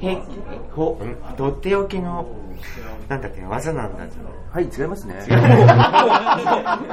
[0.00, 0.14] へ
[0.74, 2.26] ほんとっておきの、
[3.08, 4.04] なんだっけ、技なんだ。
[4.50, 5.14] はい、違いますね。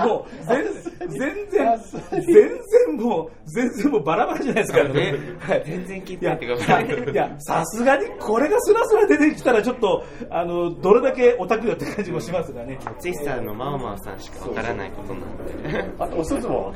[0.03, 1.79] もう、もう全全然、
[2.11, 4.83] 全然もう、全然もうバラバラじゃないですか。
[4.83, 12.77] ねはい全然聞いてないっていういか、や、いやさすがにこれがスラスラ出てきたらちょっと、あの、どれだけオタクよって感じもしますがね。
[12.99, 15.91] ツイスターのマオマオさんしかわからないことなんで。
[15.99, 16.73] あと、おすずも。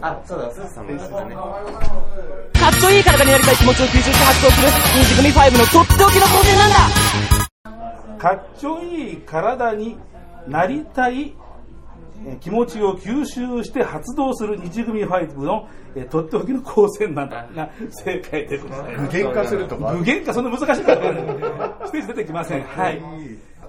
[0.00, 1.34] あ、そうだ、スーさんも言ってたね。
[1.34, 1.40] か
[2.70, 9.96] っこいい体になりたい気持ちを吸収して発動する二次組5のとっておきの光線なんだかっちょいい体に
[10.48, 11.34] なりたい
[12.26, 19.18] えー気持ちを吸収して発動する二次組ファイブの、えーとっておきの光線なんだが正解でございます。
[19.18, 19.92] 具現化するとか？
[19.94, 22.62] 具現化、そんな難しいことはステージ出てきません。
[22.62, 23.02] はい。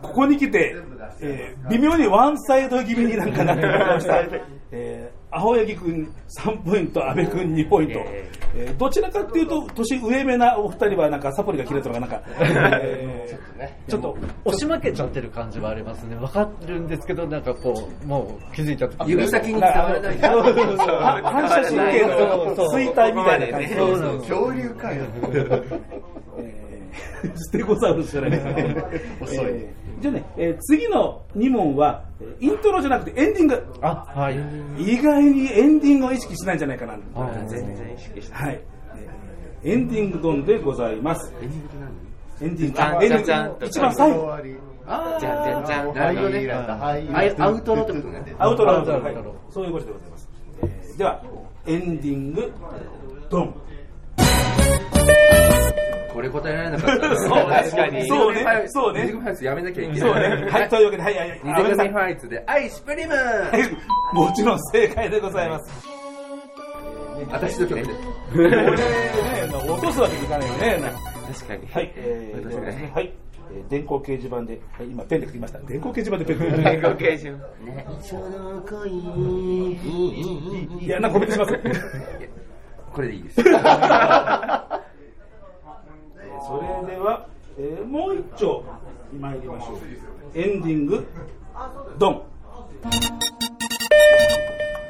[0.02, 0.76] ここに来て、
[1.22, 4.20] えー微妙にワンサイド気味になんかなってきました。
[4.72, 6.14] えー青柳くん
[6.44, 8.00] 3ポイント、阿部くん2ポイント。
[8.00, 8.46] えー
[8.78, 12.22] どちらかっていうと、年上目なお二人はなんかサプリが切れたのがなんか、
[12.82, 16.16] えーちょっと、押し負けちゃってる感じはありますね。
[16.16, 18.96] わかるんですけど、なんかこう、もう気づいちゃって。
[19.06, 20.18] 指先に伝わらない。
[20.20, 23.76] 反射神経の衰退みたいな感じで。
[23.76, 25.04] そうそう恐竜かよ。
[27.66, 28.52] ゴサウルスじゃないですか。
[29.24, 33.64] 遅いえーじゃあね、えー次の2問は、えーイントロじゃなくてエンディング。
[33.82, 34.38] あ、はい。
[34.78, 36.94] 意外にエンディングを意識しないんじゃないかな。
[37.16, 38.60] あ全然意識してはい。
[39.64, 41.34] えーエンディングドンでございます。
[41.42, 42.82] エンディングって何エンディング。
[42.82, 44.38] あエンディングじゃんじゃん一番最後。
[44.86, 45.94] じゃんじゃんじゃん。
[45.94, 47.44] ハイーランド、ハイーランド。
[47.44, 48.36] アウトロってことね。
[48.38, 48.72] アウトロ。
[48.74, 50.30] アウトロそういうことでございます。
[50.64, 51.22] えーでは、
[51.66, 52.52] エンディング
[53.30, 53.56] ドン。
[56.16, 57.18] これ答えられなかったら。
[57.18, 60.00] そう確かにそうねそうね二次組ファイツやめなきゃいけない。
[60.00, 60.50] そうね。
[60.50, 61.42] はい、というわけで、はい、はい、はい。
[61.44, 65.88] 二次組ファイツで、アイスプリムはい もちろん正解でございます。
[67.30, 67.86] 私の曲で。
[67.86, 67.92] こ
[68.38, 68.58] れね、
[69.68, 70.94] 落とすわけにいかないよね。
[71.34, 71.68] 確かに。
[71.70, 73.06] はい、えー、ではですねはい。
[73.06, 73.26] えー
[73.70, 75.60] 電光掲示板で、はい、今ペンで書きました。
[75.60, 77.38] 電光掲示板でペンで電光掲示板。
[80.84, 81.54] いや、なんかコメントします。
[82.92, 83.42] これでいいです。
[86.46, 87.26] えーそれでは、
[87.58, 88.64] えーもう一丁
[89.20, 89.78] 参りましょう。
[90.38, 91.08] エンディング、
[91.98, 92.22] ドン。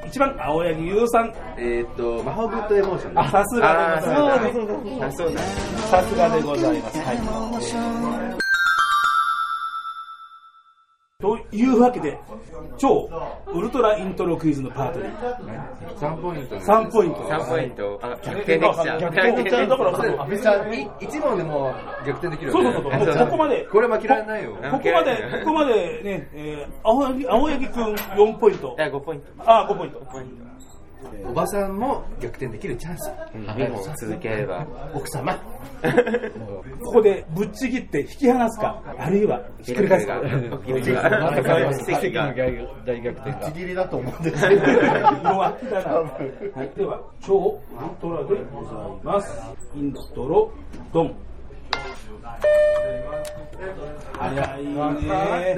[0.08, 1.34] 一番、青柳優さん。
[1.58, 3.32] えーっと、魔法グッドエモーションです。
[3.32, 5.18] さすがでございます。
[5.90, 6.98] さすがでございます。
[7.00, 8.45] はい。
[11.22, 12.20] というわけで、
[12.78, 13.10] 超
[13.54, 15.06] ウルトライントロクイズのパートに
[15.98, 16.60] 3ポイント。
[16.60, 17.20] 3ポイント。
[17.22, 18.00] 3ポイント。
[18.04, 19.00] あ、逆転できちゃう。
[19.00, 19.68] 逆転できちゃう。
[19.70, 22.64] だから、そう安倍さん、い一問でもう逆転できるそう。
[22.66, 22.84] そうそう。
[22.84, 23.66] もうここまで。
[23.72, 24.52] これ負けられないよ。
[24.56, 28.82] ここまで、ここまでね、えー、青柳、青柳くん4ポイントい。
[28.82, 29.28] や、5ポイント。
[29.38, 30.00] あ、5ポイント。
[31.28, 33.12] おばさんも逆転できるチャンス。
[33.36, 34.66] うんでも続ければ。
[34.94, 35.34] 奥様。
[36.84, 40.22] ここでぶっちぎって引き離すか、あるいはひっくり返すか。
[43.46, 44.62] ちぎりだと思うんですけど。
[44.66, 45.94] 弱気だな。
[45.96, 49.42] はい、では、超ウルトラでございます。
[49.76, 50.52] イントロ、
[50.94, 51.16] ドン。
[54.18, 55.56] 早いね。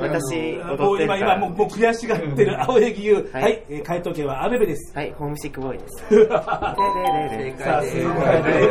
[0.00, 1.16] 私、もう今。
[1.16, 3.30] 今、もうもう悔しがってる青柳優。
[3.32, 4.94] はいはい、えー回答権はアベベです。
[4.94, 5.96] はい、ホームシックボーイです。
[5.98, 8.62] さすがね。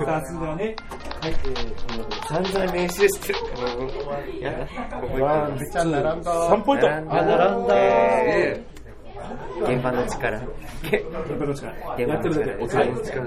[0.04, 0.76] さすがね。
[1.20, 3.38] はい、えー、散々練習してる。
[4.40, 4.52] や
[4.90, 5.24] だ。
[5.24, 6.50] わー、めっちゃ並んだ。
[6.50, 6.88] 3ポイント。
[6.88, 7.22] 並んだ。
[7.22, 8.69] 並んだえー
[9.62, 10.38] 現場の力。
[10.38, 10.46] 現
[11.38, 11.72] 場の力。
[11.96, 12.50] 現場のやってるだけ。
[12.68, 12.94] 力。
[12.94, 13.22] ですね。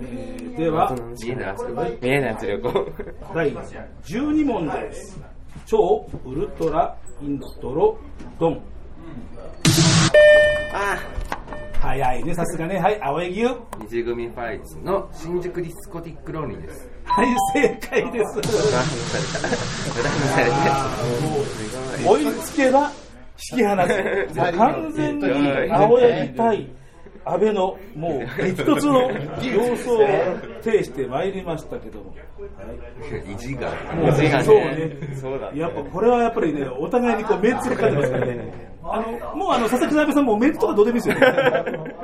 [0.00, 1.98] えーでは、見えない圧力。
[2.02, 2.86] 見えない圧力を。
[3.34, 5.20] 第12問です。
[5.66, 7.98] 超ウルトライントロ
[8.38, 8.60] ドン。
[10.74, 10.98] あ
[11.80, 12.78] 早いね、さすがね。
[12.78, 13.54] はい、青柳牛。
[13.80, 16.88] 二次組ファイツの新宿ディスコティックローニーです。
[17.04, 18.40] はい、正解です。
[22.06, 22.90] 追いつけば
[23.50, 23.94] 引き離す。
[24.38, 25.26] もう完全に
[25.70, 26.68] 青柳対
[27.24, 29.10] 安倍のもう激突の
[29.42, 29.98] 様相を
[30.62, 32.14] 呈してまいりましたけども。
[33.30, 33.70] 意地が。
[33.94, 35.16] もう意地がねそうね。
[35.20, 38.72] そうだねやっぱこれはやっぱりね、お互いにこうメンツがかかってますからね。
[38.84, 41.94] あの、もうあの、佐々木鍋さんもメンツとかどうでもいいですよね。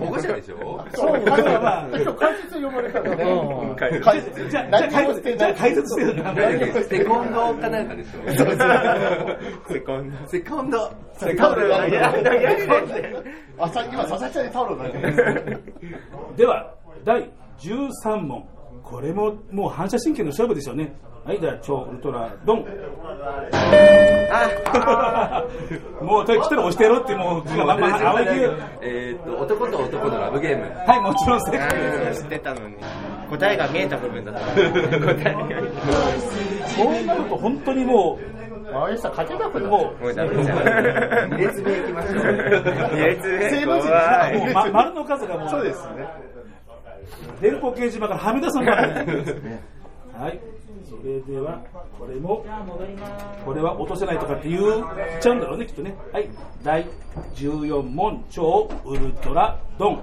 [0.00, 0.84] 保護者でしょ？
[0.92, 3.24] そう、だからまあ、解説呼ばれたからね。
[3.24, 4.48] うん解説。
[4.48, 6.14] じゃあ、じゃあ解説、じゃあ解説してよ。
[6.88, 8.28] セコンドかなんかでしょ？
[9.68, 10.28] セコンド。
[10.28, 10.92] セコンド。
[11.36, 12.88] タオル投げいや投げられない
[13.58, 15.58] あ、さ今、佐々木さんにタオル投げて
[16.36, 18.48] では、第13問。
[18.82, 20.94] これももう反射神経の勝負ですよね。
[21.24, 22.58] はい、じゃあ、超ウルトラドン。
[26.04, 28.44] もう、来たら押してやろうって、もう、気がまんま、青い牛。
[28.82, 30.64] えーっと、男と男のラブゲーム。
[30.86, 32.74] はい、もちろん正解あー知ってたのに。
[33.30, 34.40] 答えが見えた部分だった。
[34.40, 35.48] 答えが。
[36.66, 38.18] そうなると本当にも
[38.74, 40.54] ああいうさ、勝てなくなう、ももうダメじゃ
[41.26, 41.30] ん。
[41.30, 42.14] 二列目行きましょう。
[42.92, 46.06] 二列目う、もう、ま、丸の数がもう、そうですね。
[47.40, 50.40] 電光掲示板からはみ出すのがはい。
[50.88, 51.60] それでは、
[51.98, 52.44] これも、
[53.44, 54.62] これは落とせないとかって言っ
[55.20, 55.96] ちゃうんだろうね、きっとね。
[56.12, 56.28] はい。
[56.62, 56.86] 第
[57.34, 60.02] 14問、超ウルトラドン。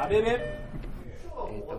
[0.00, 1.74] あれれ、えっと、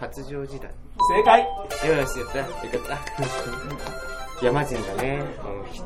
[0.00, 0.72] 発情時代。
[1.16, 1.40] 正解。
[1.42, 2.38] よし、やった。
[2.38, 4.17] よかった。
[4.42, 5.18] 山人だね。
[5.18, 5.24] も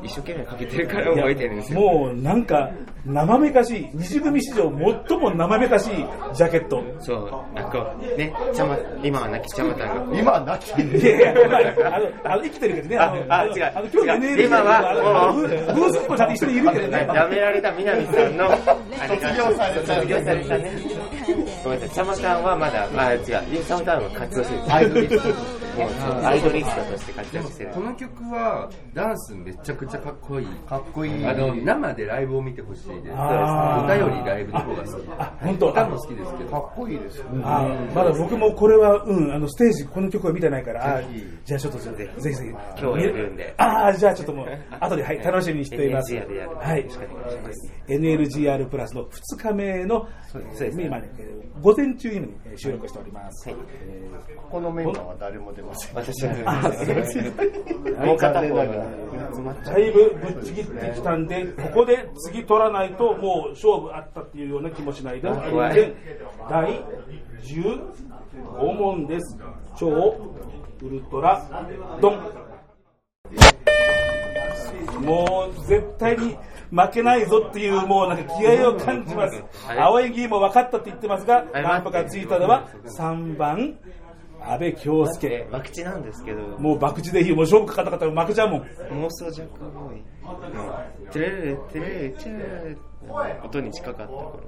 [0.01, 1.79] う一生懸命かけてるから覚えてるんですよ。
[1.79, 2.71] もうなんか、
[3.05, 4.71] 生めかしい、二次組史上
[5.09, 6.83] 最も生めかしいジャケット。
[6.99, 10.19] そう、なんか、ね、ちゃま、今は亡きちゃまたんが。
[10.19, 17.07] 今は泣きいやいや、まあ、あの、あの生きてるけどね、あの、のあ違うあの今日違う NL 今はブースにもちゃんと一緒にいるけどね。
[17.13, 20.71] やめられた南さんの、あれが卒業された卒業されたね。
[21.63, 23.43] ごめんなさい、ちゃまたんはまだ、まあ違う、ちゃ
[23.77, 25.62] またんは活動してる。
[26.23, 27.71] アイドリストとして活躍してる。
[27.71, 30.47] この曲はダンスめちゃくちゃかっこいい。
[30.67, 31.25] かっこいい。
[31.25, 33.13] あの生でライブを見てほしいです。
[33.13, 35.07] 歌よりライブの方が好き。
[35.17, 35.71] あ、本当。
[35.71, 36.49] 歌も好きですけど。
[36.51, 37.25] かっこいいですよ。
[37.43, 41.01] あまだ僕もこれは、うん、あの、ステージ、この曲は見てないから、あ
[41.45, 42.49] じゃあちょっと、ぜひぜひ。
[42.81, 44.47] 今日やるんでああ、じゃあちょっともう、
[44.79, 46.13] 後で、はい、楽しみにしています。
[46.13, 46.87] NGR でやるはい。
[47.87, 53.49] NLGR プラスの2日目の、そうですね、今ね、えー午前中にもえー収録しております。
[53.49, 55.95] えーここのメンバーは誰も出ません。
[55.95, 56.33] 私は、
[58.01, 65.95] あもう片方がだいぶぶっちぎってきたんで、ここで次取らないと、もう勝負あったっていうような気もしないでもありません。
[66.49, 66.83] 第
[67.43, 69.37] 15問です。
[69.77, 69.87] 超
[70.81, 71.41] ウルトラ
[72.01, 72.19] ドン。
[75.01, 76.37] もう絶対に
[76.71, 79.43] 負けないぞっていう、もうなんか気合を感じます。
[79.77, 83.75] 青柳も分かったって言ってますが、なんとかついたのは3番、
[84.45, 85.47] 安倍京介。
[85.51, 88.61] 博打なんですけど、もう博打でいいよ、もう勝負かかったかったら負けちゃうもん。
[88.61, 90.03] 妄想ジャックボーイ
[90.55, 90.79] の、
[91.11, 92.77] テレレレテレレチャー
[93.45, 94.39] 音に近かった頃、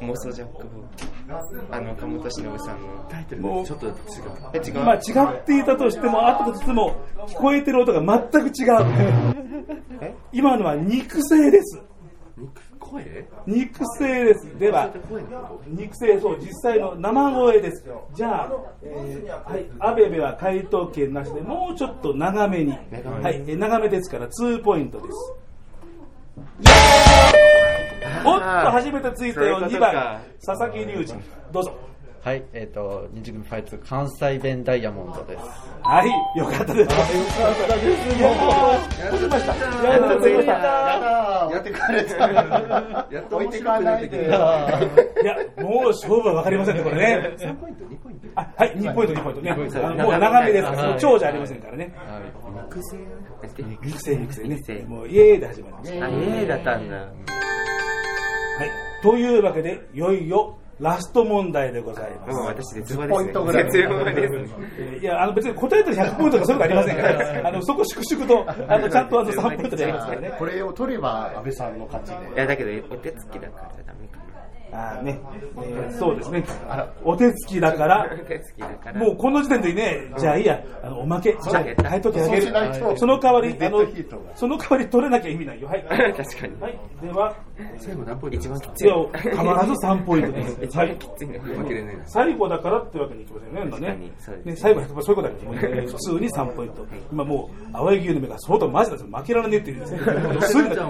[0.00, 1.66] 妄想ジャックボーイ。
[1.70, 2.86] あの、岡本忍さんの。
[3.08, 3.92] タイトルもうちょっと違う。
[4.52, 4.74] え、違う？
[4.84, 4.98] まあ違
[5.40, 6.96] っていたとしても、あったとしても、
[7.28, 8.00] 聞こえてる音が
[8.32, 9.74] 全く違う。
[10.32, 11.80] 今のは肉声です。
[12.94, 13.26] 声？
[13.46, 14.58] 肉声です。
[14.58, 14.90] では、
[15.66, 17.84] 肉声、そう、実際の生声です。
[18.14, 22.70] じゃあ、えーはい、アベベは回答権なしで、もうちょっと長めに。
[22.70, 22.80] はい、
[23.46, 25.34] えー長めですから、2ポイントです。
[28.26, 31.22] おっと、初めてついたよ、そういうこと2番か、佐々木隆二。
[31.52, 31.93] どうぞ。
[32.24, 35.44] はい、えっ、と、二次組ファイツ関西弁ダイヤモンドです。
[35.82, 36.78] はい、よかったです。
[36.80, 37.06] よかっ
[37.68, 38.22] たです。
[38.22, 38.32] や
[39.10, 39.54] っと取りました。
[39.54, 40.52] やっと取りました。
[41.52, 43.08] やってくれた。
[43.12, 44.24] やっと置いてかないで。
[44.24, 47.36] いや、もう勝負は分かりませんね、これね。
[47.36, 48.28] 3ポイント、2ポイント。
[48.36, 49.52] あ、はい、2ポイント、2ポイントね。
[50.02, 51.94] もう長めですから、長じゃありませんからね。
[52.72, 52.96] 肉声
[53.82, 54.84] 肉声、肉声肉声ね。
[54.88, 56.06] もう、イエーイで始まりました。
[56.06, 56.96] あ、ええだったんだ。
[56.96, 57.08] はい。
[59.02, 62.36] というわけで、いよいよ、ラスト問題でございます。
[62.36, 63.30] もう私絶望ポイですね。
[63.30, 64.48] ントぐらい絶望ですね。
[64.78, 70.34] えーいや、あの別に答えたら100ポイントとかそういうのありませんから、あの、そこ粛々と、あの、ちゃんとあの3ポイントでやりますからね。
[70.38, 72.34] これを取れば安倍さんの勝ちで。
[72.34, 74.24] いや、だけど、お手つきだからダメか
[74.76, 75.20] あーね、
[75.62, 76.44] えーそうですね。
[77.04, 78.12] お手つきだから、な。
[78.12, 78.98] お手つきだから。
[78.98, 82.52] もうこの時点でね、じゃあいいや、あのおまけ、じゃあ、けはいときあげる。
[82.80, 83.86] とその代わり、あの
[84.34, 85.68] その代わり取れなきゃ意味ないよ。
[85.68, 85.84] はい。
[85.86, 86.60] 確かに。
[86.60, 86.78] はい。
[87.00, 87.34] では、
[87.78, 88.86] 最後何ポイント一番きい。
[88.86, 90.58] や、必ず3ポイントです。
[90.64, 93.98] 一番きついね負けれない最後だからってわけにいきませんね、なんだね。
[94.44, 94.56] ね。
[94.56, 96.86] 最後100%そういうことだけど、 普通に3ポイント。
[97.12, 99.84] 今もう、淡い牛の目が相当マジだと負けられねえって言う。
[99.84, 100.40] んですね。
[100.40, 100.88] すぐだ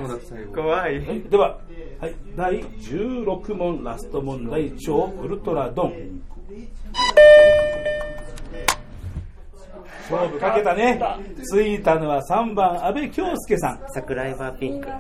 [0.54, 1.06] 怖い。
[1.06, 1.58] はいでは、
[2.00, 6.22] はい、第16問ラスト問題超ウルトラドン
[10.11, 11.00] 勝負かけたね。
[11.42, 13.80] ついたのは3番阿部京介さん。
[13.94, 14.88] 桜井バーピンク。
[14.88, 14.96] は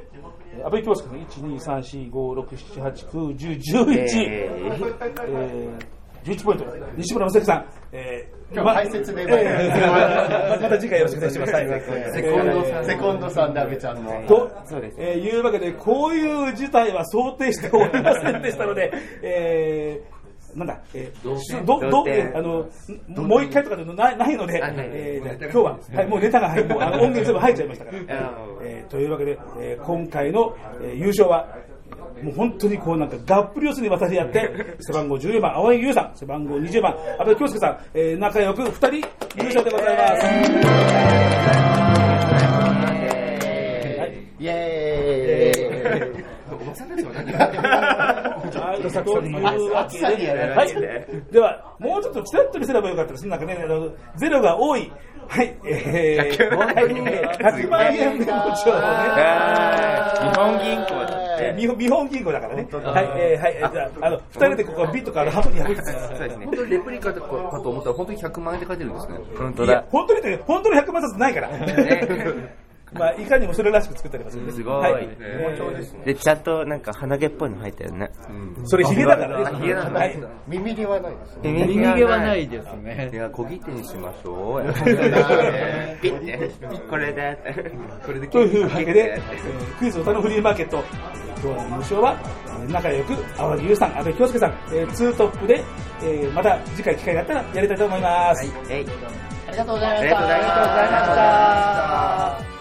[0.57, 5.79] えー、安倍京介さん1234567891011、ええー、
[6.29, 6.65] 11ポイント。
[6.97, 11.53] 西村正樹さん、えー今日解説でまえーまた次回よろしくお願いします。
[11.53, 12.13] はい。
[12.15, 12.85] セコンドさん。
[12.87, 14.11] セコンドさんで阿部ちゃんの。
[14.27, 14.51] と、
[14.97, 18.91] えーいうわけで、こういう事態は想定しておりませんでしたので、
[19.23, 22.67] えーなんだ、えー、どど同点えーあの
[23.23, 27.99] もう一回とかでもないないので、えー今日は、はい、もうネタが入もうあの音源全部入っちゃいましたから。
[28.63, 31.55] えーというわけで、えー今回の、えー優勝は、
[32.23, 38.97] もう本当にこうなんかがっぷり四つに渡り合って、 背番号14番、青井優さん、背番号20番、安倍京介さん、えー仲良く2人
[39.37, 40.27] 優勝でございます。
[44.41, 47.85] イエーイおばさんたちは何は
[48.85, 49.19] い、と
[49.53, 53.27] いうわけで、はい、では、もうちょっとちらっと見せればよかったです。
[53.27, 53.57] なんかね、
[54.17, 54.93] ゼロが多い。
[55.29, 58.33] はい、えー、100万円100万円メモ
[58.65, 59.19] 帳をね。
[60.19, 62.67] 日本銀行だえー日本日本銀行だからね。
[62.73, 65.83] はい、えー、はい、えーじゃあ、あの、二人でここビットからハトに破ってそ
[66.17, 66.57] うですね本。
[66.57, 69.85] 当にレプリカとかかと思ったら本当に100万円で書いてるんですね本当だ。
[69.91, 71.49] 本当にね、本当に100万冊ないから。
[72.93, 74.53] まあ、いかにもそれらしく作ってありますよね。
[74.53, 74.93] すごい。
[74.93, 75.09] はい
[76.05, 78.11] で、ちゃんとなんか鼻毛っぽいの入ってるね。
[78.65, 79.45] それヒゲだからね。
[79.47, 80.17] あヒゲなんだはい。
[80.47, 83.17] 耳毛はないですね耳毛はないですねい。
[83.17, 84.63] や小切手にしましょう
[86.01, 86.51] ピッて、
[86.89, 87.39] これで。
[88.07, 90.83] これでというわけで、えークイズ歌のフリーマーケット、
[91.43, 92.17] 今日の優勝は、
[92.47, 95.63] えー仲良く、淡木優さん、安倍京介さん、えーツートップで、
[96.03, 98.53] えーまた次回機会があったらやりたいと思います。
[98.69, 98.71] あ
[99.51, 100.47] りがとうございましたありがとうございま
[102.39, 102.58] した。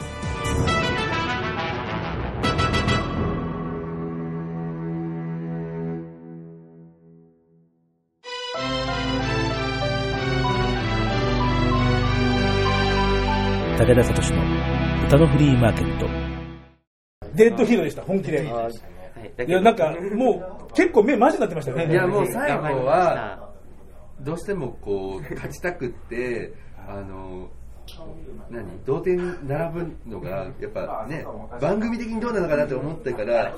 [13.77, 16.07] 武田聡の歌のフリーマーケット。
[17.35, 18.43] デッドヒーローでした、本気で。
[19.47, 21.91] いや、なんか、もう、結構目マジになってましたよね。
[21.91, 23.51] いやもう最後は
[24.21, 26.53] どうしてもこう勝ちたくって
[26.87, 27.49] あの
[28.49, 28.65] 何？
[28.85, 29.17] 同点
[29.47, 30.29] 並ぶのが
[30.59, 31.25] やっぱね
[31.59, 33.53] 番組的にどうなのかなって思ってから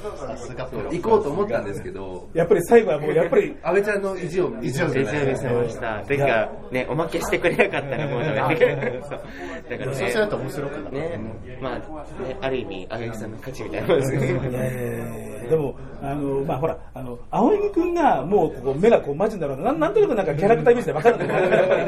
[0.92, 6.00] 行こうと思ったんですけどやっぱり最後はもう、やっぱり、安倍ちゃんの意地を意地を見せました。
[6.04, 9.02] てか、ね、おまけしてくれなかったらもうダメで。
[9.02, 9.22] そう
[9.70, 9.96] だからね。
[9.96, 11.20] そうすると面白くなるね。
[11.62, 11.78] まあ、
[12.24, 14.40] ね、ある意味、あげさんの勝ちみたいなもんですね。
[14.54, 21.86] えーでも、あの、まあ、ほら、あの、青柳くんが、もう、ここ、目がこう、マジになるのなんなんとなくなんかキャラクター見せて分かるんだけど、やっぱり。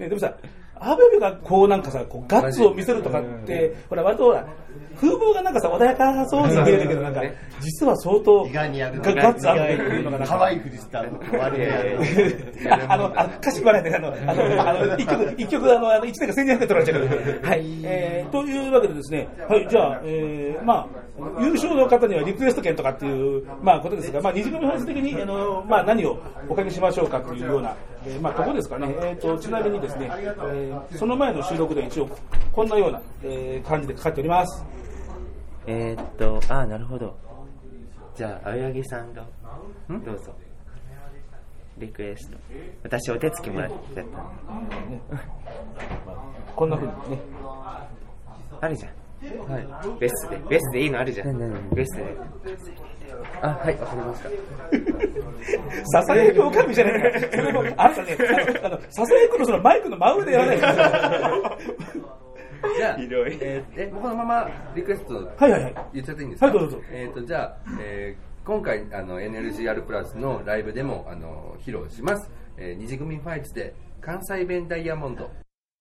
[0.00, 0.34] ねでもさ、
[0.80, 4.46] アベベがこうなんかさ、こうガッツを見せるとかって、ほら、割とほら、
[5.00, 7.22] 風貌がなんかさ、穏やかそうに見えるけど、なんか、
[7.60, 11.04] 実は相当、ガガッツあるっていうのがなんか、可愛いふりした
[11.38, 11.98] 割でやる
[12.88, 17.46] ああの、あ、歌詞言わないで、あの、あの、あの一曲、一曲、あの、あの、一年が1200円取られちゃう。
[17.46, 17.64] はい。
[17.84, 21.08] えー、というわけでですね、はい、じゃあ、えー、まあ、
[21.40, 26.18] 優勝の方にはリクエスト券とかっていう、まあ、ことですが、まあ、二次組本質的に、あの、まあ、何を
[26.48, 27.76] おかけしましょうかというような、
[28.06, 28.94] えー、まあ、とこですかね。
[29.00, 32.08] えーと、ちなみにですね、えー、その前の収録で一応、
[32.52, 34.64] こんなような、えー、感じでかかっております。
[35.66, 37.16] えーっと、ああ、なるほど。
[38.14, 39.26] じゃあ、青柳さんが、
[39.88, 40.34] どうぞ。
[41.78, 42.38] リクエスト。
[42.82, 44.18] 私、お手つきもらっちゃった。
[46.56, 47.18] こんな風にね。
[48.60, 48.92] あるじゃん。
[49.50, 49.66] はい。
[50.00, 50.40] ベストで。
[50.48, 51.70] ベストでいいのあるじゃん。
[51.70, 52.16] ベストで。
[53.42, 54.28] あはいわかりました
[55.92, 57.20] ささやくおかみじゃないから。
[57.20, 58.16] それも、あなたね、
[58.62, 60.60] あの、ささやくのそのマイクの真上でやらないで
[62.76, 66.46] じゃあ、 えーえ、このままリクエストはいはいはい言っちゃっていいんですか？
[66.46, 72.30] はいどうぞどうぞえっ、と、じゃあ、えー今回、あの、NLGR プラスのライブでも、あの、披露します。
[72.56, 75.30] えー二次組ファイツで、関西弁ダイヤモンド。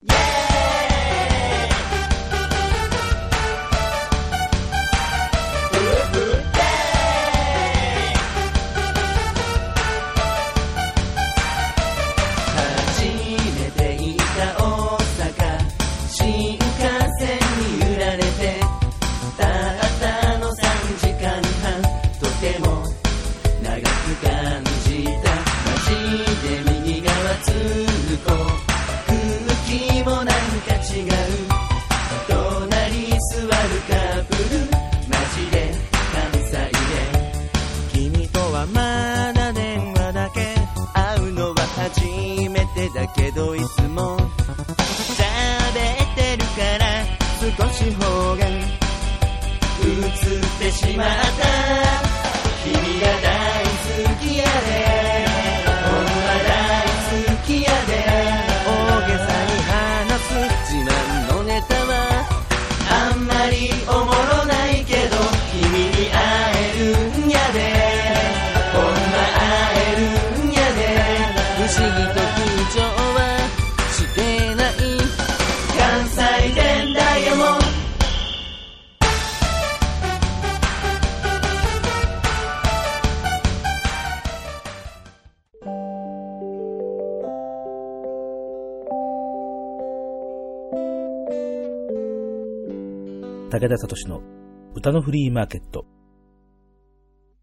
[0.10, 1.87] 初
[41.90, 42.02] 初
[42.50, 44.28] めてだけどいつも喋っ
[46.16, 47.06] てるから
[47.40, 48.60] 少し方が映っ
[50.60, 51.14] てしまった
[52.62, 53.72] 君が大好
[54.20, 54.50] きやで
[55.86, 56.52] ほんま大
[57.08, 57.90] 好きやで
[58.68, 58.70] 大
[59.08, 60.30] げさに話す
[60.76, 60.92] 自慢
[61.38, 61.90] のネタは
[62.92, 64.27] あんまりおもろない
[93.60, 94.22] 武田聡の
[94.76, 95.86] 歌のフリーマーケット。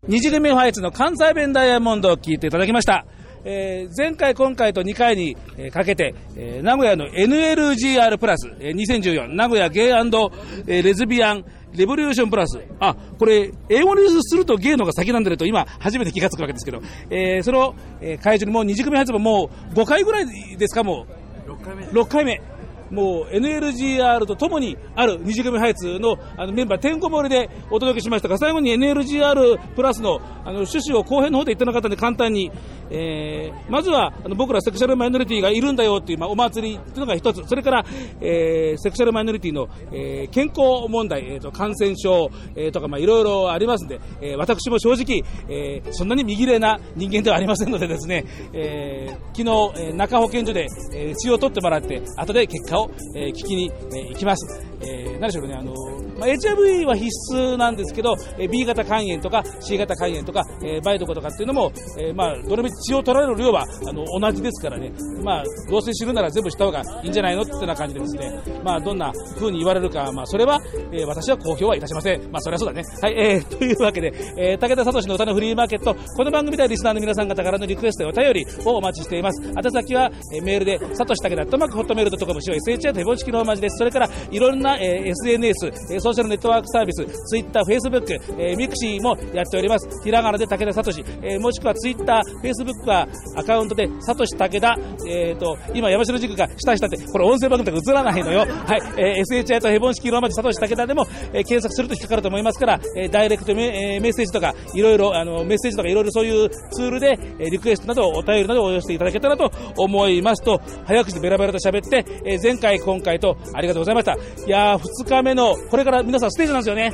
[0.07, 3.05] 二次組ファイツの関西弁ダイヤモンドを聞いていただきました。
[3.45, 5.35] えー前回、今回と2回に
[5.73, 11.45] かけて、えー名古屋の NLGR プラス、えー2014名古屋ゲイ、えーレズビアン
[11.77, 12.61] レボリューションプラス。
[12.79, 21.07] あ、これ、英語にするとゲイのが先なんだねと今初めて気がつくわけですけど、えーその、えー会場にもう二次組発ももう5回ぐらいですか、も
[21.49, 21.51] う。
[21.51, 21.85] 6回目。
[21.87, 22.54] 6回目。
[22.95, 32.51] もう NLGR とともにある二次組ハイツのあのメンバーてんこ盛りでお届けしましたが最後に NLGR プラスのあの趣旨を後編の方で言ってなかったんで簡単に、
[32.91, 37.43] えーまずはあの僕らセクシャルマイノリティがいるんだよっていう、まあ、お祭りというのが一つ。
[37.49, 37.85] それから、
[38.21, 49.43] えーセクシャルマイノリティの、えー健康問題、えーと感染症、えーとかまあいろいろありますんで、えー私も正直、えーそんなに右霊な人間ではありませんのでですね、えー昨
[49.77, 52.84] 日、えー中保健所で、えー血を取ってもらって後で結果を、
[53.15, 54.65] え聞きに、え行きます。
[54.87, 55.73] えー何でしょうね、あの
[56.19, 68.33] まあ、HIV は必須なんですけど、えー B 型肝炎とか C 型肝炎とか、えー梅毒とかっていうのも、えーまあ、どれみち血を取られる量はあの同じですからね、まあ、どうせ知るなら全部した方がいいんじゃないのってな感じでですね、
[68.63, 70.61] まあ、どんな風に言われるか、まあ、それは、
[70.93, 72.23] えー私は公表はいたしません。
[72.33, 72.83] まあ、それはそうだね。
[73.01, 79.43] はい、えー、 というわけで、えー武田聡の歌のフリーマーケット、この番組ではリスナーの皆さん方からのリクエストやお便りをお待ちしています。
[79.43, 83.79] 宛先は、えーメールで、さとし武田、とまくホットメールドットコム、CHI とヘボチキのマジです。
[83.79, 89.89] それから、いろんな、えー SNS、えーソーシャルネットワークサービス、ツイッター、フェイスブック、えーミクシーもやっております。
[90.05, 93.07] ひらがなで武田聡、えーもしくはツイッター、フェイスブックは
[93.37, 94.77] アカウントで、さとし武田、
[95.09, 98.41] えーと、今、山城塾が下下って、これ音声番組とか映らないのよ。
[98.41, 98.47] は
[98.77, 114.15] い、えー SHI とヘボン式ローマ字、さとし武田でも、えー検索すると引っかかると思いますから、えーダイレクトメ,、えーメッセージとか、いろいろ、あの、メッセージとかいろいろそういうツールで、えーリクエストなど、お便りなどをお寄せいただけたらと思いますと、早口でベラベラと喋って、えー前回、今回とありがとうございました。
[114.15, 114.17] い
[114.49, 116.93] やー、2日目の、これから皆さんステージなんですよね。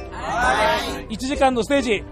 [1.09, 2.05] 1時間のステージ。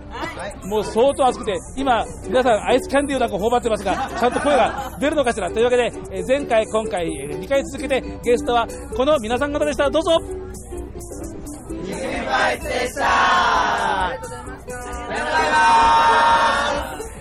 [0.69, 5.51] もう相当暑くて、今、皆さんアイスキャンディーをなんか頬張ってますが、ちゃんと声が出るのかしら。
[5.51, 9.91] というわけで、えー前回、今回、え2回続けて、ゲストはこの皆さん方でした。
[9.91, 10.19] どうぞ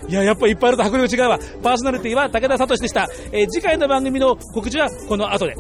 [0.10, 1.40] いや、やっぱいっぱいあると迫力違うわ。
[1.62, 3.08] パーソナリティは武田聡でした。
[3.32, 5.56] えー次回の番組の告知はこの後で。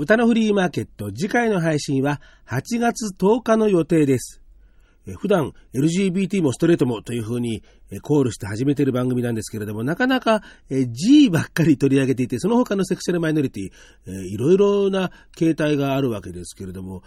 [0.00, 4.40] 歌のフリーマーケット次回の配信は8月10日の予定です。
[5.18, 7.62] 普段 LGBT もストレートもというふうに
[8.00, 13.70] コールして始めている番組なんですけれども、なかなか G ばっかり取り上げていて、その他のセクシャルマイノリティ、
[14.10, 17.02] いろいろな形態があるわけですけれども、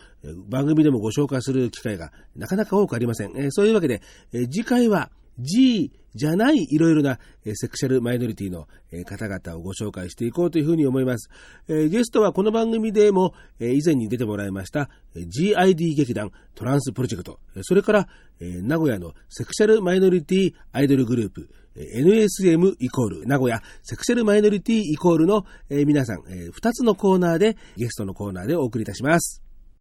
[0.47, 3.51] 番組でもご紹介する機会がなかなか多くありません。
[3.51, 11.29] そういうわけで、次回は G じゃないいろいろなえセクシャルマイノリティのえ方々をご紹介していこうというふうに思います。
[11.67, 18.07] えゲストはこの番組でもえ以前に出てもらいました GID 劇団トランスプロジェクト、それから
[18.39, 29.42] え名古屋のセクシャルマイノリティアイドルグループ NSM イコール名古屋セクシャルマイノリティイコールのえ皆さんえ2つのコーナーでゲストのコーナーでお送りいたします。